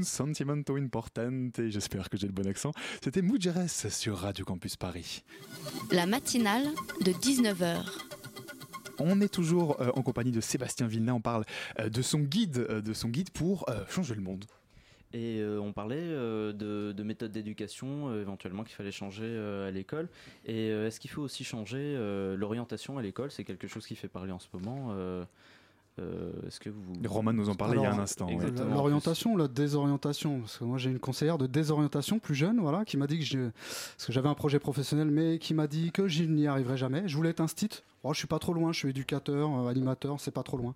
[0.01, 2.71] Un sentimento importante, et j'espère que j'ai le bon accent.
[3.03, 5.21] C'était Mujeres sur Radio Campus Paris.
[5.91, 6.63] La matinale
[7.05, 7.83] de 19h.
[8.97, 11.13] On est toujours euh, en compagnie de Sébastien Villeneuve.
[11.17, 11.45] On parle
[11.79, 14.45] euh, de son guide, euh, de son guide pour changer le monde.
[15.13, 19.67] Et euh, on parlait euh, de, de méthodes d'éducation euh, éventuellement qu'il fallait changer euh,
[19.67, 20.09] à l'école.
[20.47, 23.29] Et euh, est-ce qu'il faut aussi changer euh, l'orientation à l'école?
[23.29, 24.95] C'est quelque chose qui fait parler en ce moment.
[25.99, 26.93] Euh, est-ce que vous...
[27.05, 28.27] Roman nous en parlait il y a un instant.
[28.27, 28.51] ouais.
[28.51, 30.39] L'orientation, la désorientation.
[30.39, 33.51] Parce que moi, j'ai une conseillère de désorientation plus jeune, voilà, qui m'a dit que
[33.97, 37.07] parce que j'avais un projet professionnel, mais qui m'a dit que je n'y arriverais jamais.
[37.07, 37.83] Je voulais être instit.
[38.03, 38.71] Oh, je suis pas trop loin.
[38.71, 40.73] Je suis éducateur, euh, animateur, c'est pas trop loin.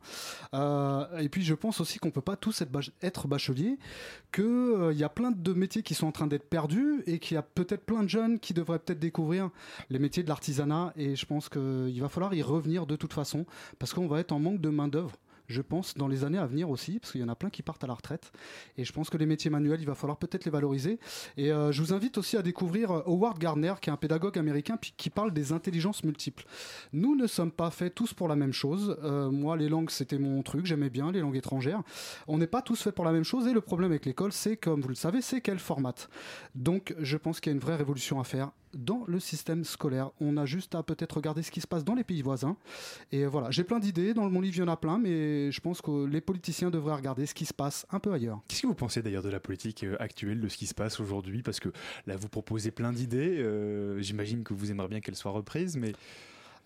[0.54, 3.78] Euh, et puis, je pense aussi qu'on peut pas tous être, bach- être bachelier,
[4.32, 7.36] que euh, y a plein de métiers qui sont en train d'être perdus et qu'il
[7.36, 9.50] y a peut-être plein de jeunes qui devraient peut-être découvrir
[9.90, 10.94] les métiers de l'artisanat.
[10.96, 13.46] Et je pense qu'il va falloir y revenir de toute façon,
[13.80, 15.16] parce qu'on va être en manque de main d'œuvre
[15.48, 17.62] je pense, dans les années à venir aussi, parce qu'il y en a plein qui
[17.62, 18.32] partent à la retraite.
[18.78, 21.00] Et je pense que les métiers manuels, il va falloir peut-être les valoriser.
[21.38, 24.38] Et euh, je vous invite aussi à découvrir euh, Howard Gardner, qui est un pédagogue
[24.38, 26.46] américain, qui parle des intelligences multiples.
[26.94, 28.98] Nous ne sommes pas faits tous pour la même chose.
[29.04, 31.82] Euh, moi, les langues, c'était mon truc, j'aimais bien les langues étrangères.
[32.28, 34.58] On n'est pas tous faits pour la même chose, et le problème avec l'école, c'est,
[34.58, 36.10] comme vous le savez, c'est qu'elle formate.
[36.54, 40.12] Donc, je pense qu'il y a une vraie révolution à faire dans le système scolaire.
[40.20, 42.58] On a juste à peut-être regarder ce qui se passe dans les pays voisins.
[43.12, 45.60] Et voilà, j'ai plein d'idées, dans mon livre il y en a plein, mais je
[45.62, 48.42] pense que les politiciens devraient regarder ce qui se passe un peu ailleurs.
[48.48, 51.00] Qu'est-ce que vous pensez d'ailleurs de la politique euh, actuelle, de ce qui se passe
[51.00, 51.42] aujourd'hui?
[51.44, 51.70] Parce que
[52.08, 53.38] là, vous proposez plein d'idées.
[53.40, 55.94] euh, J'imagine que vous aimeriez bien qu'elles soient reprises, mais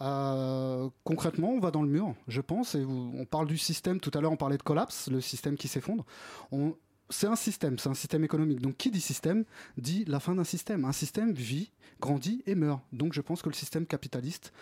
[0.02, 2.74] Euh, concrètement, on va dans le mur, je pense.
[2.76, 4.00] Et on parle du système.
[4.00, 6.06] Tout à l'heure, on parlait de collapse, le système qui s'effondre.
[6.52, 6.74] On-
[7.12, 8.62] C'est un système, c'est un système économique.
[8.62, 9.44] Donc, qui dit système
[9.78, 10.86] dit la fin d'un système.
[10.86, 12.82] Un système vit, grandit et meurt.
[12.94, 14.54] Donc, je pense que le système capitaliste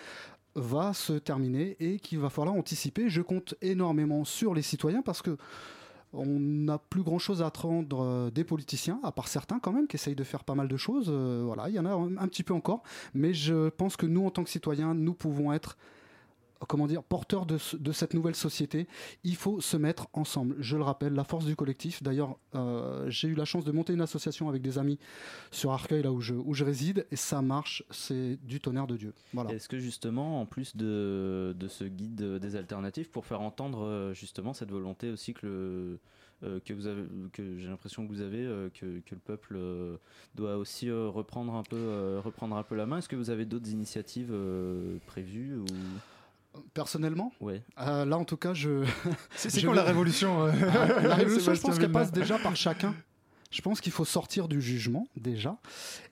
[0.57, 3.09] va se terminer et qu'il va falloir anticiper.
[3.09, 5.37] Je compte énormément sur les citoyens parce que
[6.13, 9.87] on n'a plus grand chose à attendre euh, des politiciens, à part certains quand même
[9.87, 11.07] qui essayent de faire pas mal de choses.
[11.09, 12.81] Euh, voilà, il y en a un, un petit peu encore,
[13.13, 15.77] mais je pense que nous, en tant que citoyens, nous pouvons être
[16.67, 18.87] comment dire, porteurs de, ce- de cette nouvelle société,
[19.23, 20.55] il faut se mettre ensemble.
[20.59, 22.03] Je le rappelle, la force du collectif.
[22.03, 24.99] D'ailleurs, euh, j'ai eu la chance de monter une association avec des amis
[25.51, 29.13] sur Arcueil, là où je, réside, et ça marche, c'est du tonnerre de Dieu.
[29.33, 29.53] Voilà.
[29.53, 34.53] Est-ce que justement, en plus de, ce guide des alternatives, pour faire entendre euh, justement
[34.53, 35.97] cette volonté aussi que
[36.43, 37.03] euh, que vous avez,
[37.33, 38.43] que j'ai l'impression que vous avez,
[38.79, 39.57] que, le peuple
[40.35, 42.99] doit aussi reprendre un peu, reprendre un peu la main.
[42.99, 44.31] Est-ce que vous avez d'autres initiatives
[45.07, 45.65] prévues ou
[46.73, 47.31] Personnellement.
[47.79, 48.85] Euh, Là, en tout cas, je.
[49.35, 52.95] C'est- vais- la révolution, euh, Ah, La révolution, je pense qu'elle passe déjà par chacun.
[53.49, 55.55] Je pense qu'il faut sortir du jugement déjà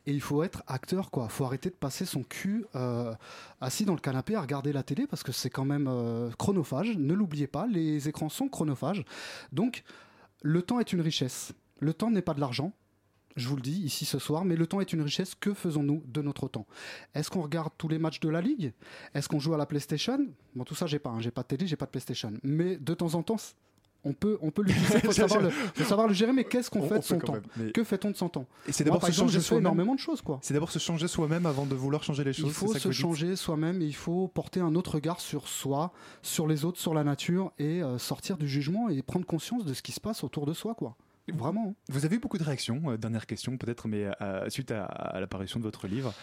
[0.06, 1.26] et il faut être acteur quoi.
[1.30, 3.14] Il faut arrêter de passer son cul euh,
[3.60, 6.96] assis dans le canapé à regarder la télé parce que c'est quand même euh, chronophage.
[6.96, 9.04] Ne l'oubliez pas, les écrans sont chronophages.
[9.52, 9.84] Donc
[10.44, 11.52] le temps est une richesse.
[11.82, 12.72] Le temps n'est pas de l'argent.
[13.36, 15.36] Je vous le dis ici ce soir, mais le temps est une richesse.
[15.36, 16.66] Que faisons-nous de notre temps?
[17.14, 18.72] Est-ce qu'on regarde tous les matchs de la Ligue?
[19.14, 20.26] Est-ce qu'on joue à la PlayStation?
[20.56, 21.10] Bon, tout ça, j'ai pas.
[21.10, 21.20] hein.
[21.20, 22.32] J'ai pas de télé, j'ai pas de PlayStation.
[22.44, 23.36] Mais de temps en temps,
[24.06, 24.94] on peut, on peut l'utiliser.
[24.96, 26.32] Il faut savoir, le- faut savoir le gérer.
[26.32, 28.46] Mais qu'est-ce qu'on On- fait de son temps même, mais- Que fait-on de son temps?
[28.68, 29.64] Et c'est d'abord se exemple, changer soi-même.
[29.64, 30.40] énormément de choses, quoi.
[30.42, 32.46] C'est d'abord se changer soi-même avant de vouloir changer les choses.
[32.48, 36.48] Il faut ça se changer soi-même il faut porter un autre regard sur soi, sur
[36.48, 39.82] les autres, sur la nature et euh, sortir du jugement et prendre conscience de ce
[39.82, 40.96] qui se passe autour de soi, quoi.
[41.34, 41.70] Vraiment.
[41.70, 41.74] hein.
[41.90, 42.82] Vous avez beaucoup de réactions.
[42.92, 46.14] euh, dernière question peut-être, mais euh, suite à, à l'apparition de votre livre.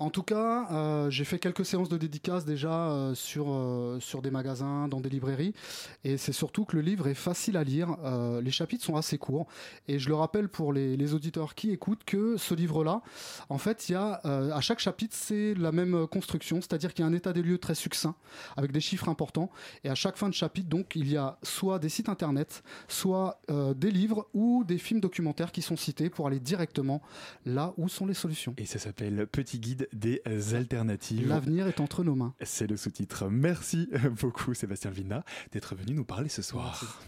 [0.00, 4.22] En tout cas, euh, j'ai fait quelques séances de dédicaces déjà euh, sur, euh, sur
[4.22, 5.54] des magasins, dans des librairies.
[6.02, 7.96] Et c'est surtout que le livre est facile à lire.
[8.42, 9.46] Les chapitres sont assez courts.
[9.88, 13.02] Et je le rappelle pour les, les auditeurs qui écoutent que ce livre-là,
[13.48, 16.60] en fait, il y a, à chaque chapitre, c'est la même construction.
[16.60, 18.14] C'est-à-dire qu'il y a un état des lieux très succinct,
[18.56, 19.50] avec des chiffres importants.
[19.84, 23.40] Et à chaque fin de chapitre, donc, il y a soit des sites internet, soit
[23.76, 27.00] des livres ou des films documentaires qui sont cités pour aller directement
[27.46, 28.54] là où sont les solutions.
[28.58, 30.22] Et ça s'appelle Petit guide des
[30.54, 31.28] alternatives.
[31.28, 32.34] L'avenir est entre nos mains.
[32.42, 33.28] C'est le sous-titre.
[33.30, 33.88] Merci
[34.20, 37.02] beaucoup Sébastien Vina d'être venu nous parler ce soir.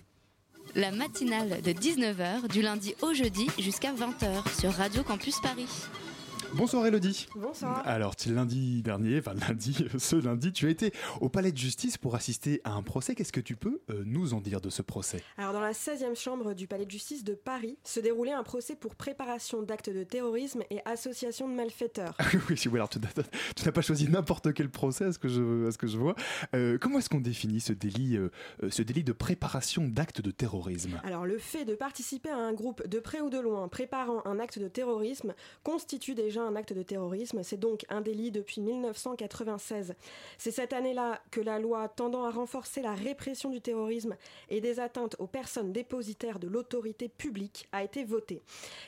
[0.75, 5.69] La matinale de 19h du lundi au jeudi jusqu'à 20h sur Radio Campus Paris.
[6.55, 7.27] Bonsoir Elodie.
[7.35, 7.83] Bonsoir.
[7.87, 12.15] Alors, lundi dernier, enfin lundi, ce lundi, tu as été au palais de justice pour
[12.15, 13.15] assister à un procès.
[13.15, 15.23] Qu'est-ce que tu peux euh, nous en dire de ce procès?
[15.37, 18.75] Alors, dans la 16e chambre du palais de justice de Paris se déroulait un procès
[18.75, 22.17] pour préparation d'actes de terrorisme et association de malfaiteurs.
[22.49, 23.23] oui, oui, alors tu n'as-
[23.55, 25.99] tu n'as pas choisi n'importe quel procès, à ce que je, à ce que je
[25.99, 26.15] vois.
[26.55, 28.31] Euh, comment est-ce qu'on définit ce délit, euh,
[28.71, 31.01] ce délit de préparation d'actes de terrorisme?
[31.05, 34.39] Alors, le fait de participer à un groupe de près ou de loin préparant un
[34.39, 37.43] acte de terrorisme constitue déjà un acte de terrorisme.
[37.45, 39.95] C'est donc un délit depuis 1996.
[40.39, 44.17] C'est cette année-là que la loi tendant à renforcer la répression du terrorisme
[44.51, 48.43] et des atteintes aux personnes dépositaires de l'autorité publique a été votée.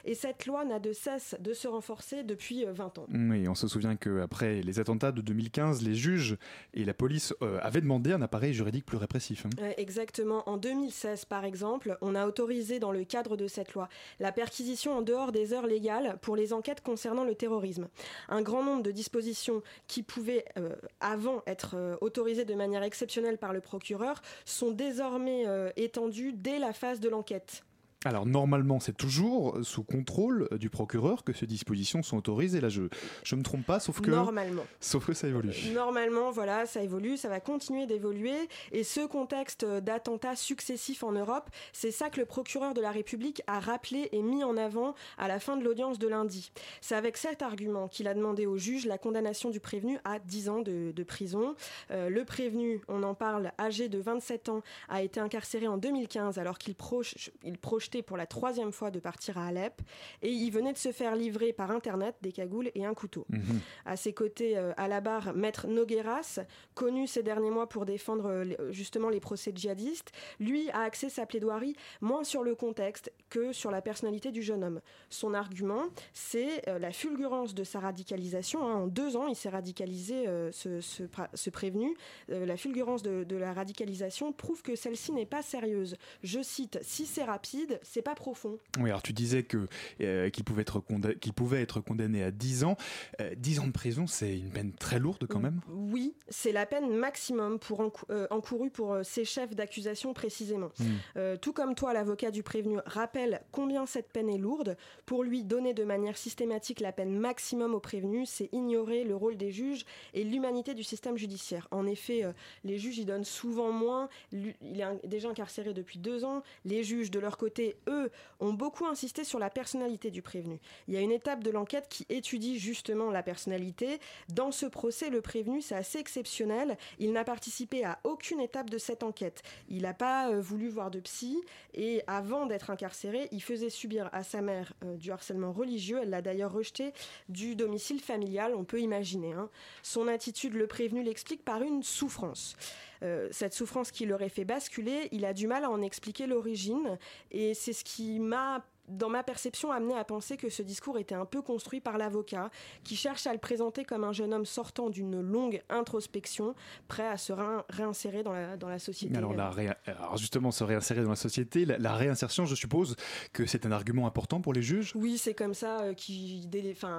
[0.05, 3.07] Et cette loi n'a de cesse de se renforcer depuis euh, 20 ans.
[3.13, 6.37] Oui, on se souvient qu'après les attentats de 2015, les juges
[6.75, 9.47] et la police euh, avaient demandé un appareil juridique plus répressif.
[9.47, 9.51] hein.
[9.61, 10.49] Euh, Exactement.
[10.49, 14.97] En 2016, par exemple, on a autorisé dans le cadre de cette loi la perquisition
[14.99, 17.89] en dehors des heures légales pour les enquêtes concernant le terrorisme.
[18.29, 23.39] Un grand nombre de dispositions qui pouvaient euh, avant être euh, autorisées de manière exceptionnelle
[23.39, 27.63] par le procureur sont désormais euh, étendues dès la phase de l'enquête.
[28.05, 32.61] Alors normalement, c'est toujours sous contrôle du procureur que ces dispositions sont autorisées.
[32.61, 32.83] Là, je
[33.25, 34.63] je me trompe pas, sauf que Normalement.
[34.79, 35.51] sauf que ça évolue.
[35.75, 38.37] Normalement, voilà, ça évolue, ça va continuer d'évoluer.
[38.71, 43.43] Et ce contexte d'attentats successifs en Europe, c'est ça que le procureur de la République
[43.49, 46.53] a rappelé et mis en avant à la fin de l'audience de lundi.
[46.81, 50.49] C'est avec cet argument qu'il a demandé au juge la condamnation du prévenu à 10
[50.51, 51.57] ans de, de prison.
[51.91, 56.39] Euh, le prévenu, on en parle, âgé de 27 ans, a été incarcéré en 2015
[56.39, 57.59] alors qu'il proche- il
[58.03, 59.81] pour la troisième fois de partir à Alep.
[60.23, 63.27] Et il venait de se faire livrer par Internet des cagoules et un couteau.
[63.31, 63.61] Mhm.
[63.87, 66.41] À ses côtés, euh, à la barre, Maître Nogueras,
[66.75, 71.27] connu ces derniers mois pour défendre euh, justement les procès djihadistes, lui a axé sa
[71.27, 74.81] plaidoirie moins sur le contexte que sur la personnalité du jeune homme.
[75.09, 78.67] Son argument, c'est euh, la fulgurance de sa radicalisation.
[78.69, 78.75] hein.
[78.75, 81.97] En deux ans, il s'est radicalisé, ce, ce prévenu.
[82.29, 85.97] La fulgurance de, de la radicalisation prouve que celle-ci n'est pas sérieuse.
[86.23, 88.59] Je cite, si c'est rapide, c'est pas profond.
[88.79, 89.67] Oui, alors tu disais que
[90.01, 92.77] euh, qu'il pouvait être condamné, qu'il pouvait être condamné à 10 ans.
[93.21, 95.61] Euh, 10 ans de prison, c'est une peine très lourde quand même.
[95.71, 100.71] Oui, c'est la peine maximum pour encou- euh, encourue pour euh, ces chefs d'accusation précisément.
[100.79, 100.85] Mm.
[101.17, 104.77] Euh, tout comme toi, l'avocat du prévenu rappelle combien cette peine est lourde.
[105.07, 109.37] Pour lui, donner de manière systématique la peine maximum au prévenu, c'est ignorer le rôle
[109.37, 111.69] des juges et l'humanité du système judiciaire.
[111.71, 112.25] En effet,
[112.65, 114.09] les juges y donnent souvent moins.
[114.33, 116.43] Il est in- déjà incarcéré depuis deux ans.
[116.65, 118.11] Les juges, de leur côté, eux,
[118.41, 120.61] ont beaucoup insisté sur la personnalité du prévenu.
[120.87, 124.01] Il y a une étape de l'enquête qui étudie justement la personnalité.
[124.29, 126.77] Dans ce procès, le prévenu, c'est assez exceptionnel.
[126.99, 129.43] Il n'a participé à aucune étape de cette enquête.
[129.69, 131.43] Il n'a pas euh, voulu voir de psy
[131.75, 136.01] et avant d'être incarcéré, il faisait subir à sa mère euh, du harcèlement religieux.
[136.03, 136.93] Elle l'a d'ailleurs rejeté
[137.29, 139.33] du domicile familial, on peut imaginer.
[139.33, 139.51] hein.
[139.83, 142.57] Son attitude, le prévenu l'explique par une souffrance.
[143.03, 146.99] Euh, cette souffrance qui l'aurait fait basculer, il a du mal à en expliquer l'origine.
[147.31, 151.15] Et c'est ce qui m'a dans ma perception, amené à penser que ce discours était
[151.15, 152.51] un peu construit par l'avocat,
[152.85, 156.55] qui cherche à le présenter comme un jeune homme sortant d'une longue introspection,
[156.89, 159.17] prêt à se réin- réinsérer dans la, dans la société.
[159.17, 162.97] Alors, la ré- alors justement, se réinsérer dans la société, la, la réinsertion, je suppose
[163.33, 164.93] que c'est un argument important pour les juges?
[164.95, 166.49] Oui, c'est comme ça euh, qu'ils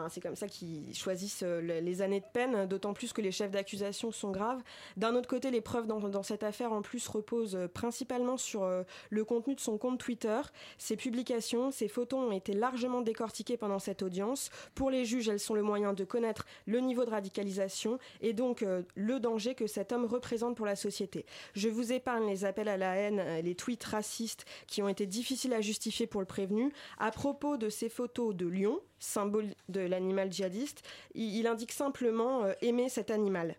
[0.09, 3.31] c'est comme ça qu'ils choisissent euh, le- les années de peine, d'autant plus que les
[3.31, 4.61] chefs d'accusation sont graves.
[4.97, 8.63] D'un autre côté, les preuves dans, dans cette affaire en plus reposent euh, principalement sur
[8.63, 10.39] euh, le contenu de son compte Twitter.
[10.77, 14.49] Ses publications, ses photos ont été largement décortiquées pendant cette audience.
[14.75, 18.63] Pour les juges, elles sont le moyen de connaître le niveau de radicalisation et donc
[18.63, 21.25] euh, le danger que cet homme représente pour la société.
[21.53, 25.05] Je vous épargne les appels à la haine, euh, les tweets racistes qui ont été
[25.05, 26.73] difficiles à justifier pour le prévenu.
[26.97, 30.83] À propos de ces photos de lion, symbole de l'animal djihadiste,
[31.15, 33.55] il, il indique simplement euh, aimer cet animal.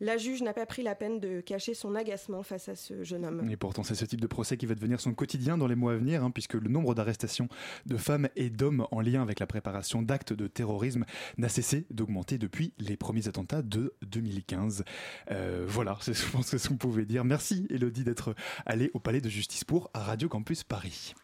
[0.00, 3.24] La juge n'a pas pris la peine de cacher son agacement face à ce jeune
[3.24, 3.50] homme.
[3.50, 5.94] Et pourtant, c'est ce type de procès qui va devenir son quotidien dans les mois
[5.94, 7.48] à venir, hein, puisque le nombre d'arrestations
[7.86, 11.04] de femmes et d'hommes en lien avec la préparation d'actes de terrorisme
[11.36, 14.84] n'a cessé d'augmenter depuis les premiers attentats de 2015.
[15.30, 17.24] Euh, voilà, c'est je pense que ce qu'on pouvait dire.
[17.24, 18.34] Merci Elodie d'être
[18.66, 21.14] allée au Palais de Justice pour Radio Campus Paris.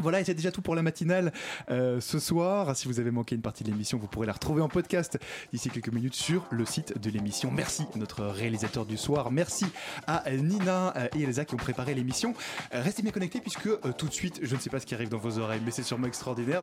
[0.00, 1.32] Voilà, et c'est déjà tout pour la matinale
[1.70, 2.74] euh, ce soir.
[2.74, 5.18] Si vous avez manqué une partie de l'émission, vous pourrez la retrouver en podcast
[5.52, 7.50] d'ici quelques minutes sur le site de l'émission.
[7.50, 9.30] Merci notre réalisateur du soir.
[9.30, 9.66] Merci
[10.06, 12.34] à Nina euh, et Elsa qui ont préparé l'émission.
[12.74, 15.10] Euh, Restez bien connectés puisque tout de suite, je ne sais pas ce qui arrive
[15.10, 16.58] dans vos oreilles, mais c'est sûrement extraordinaire.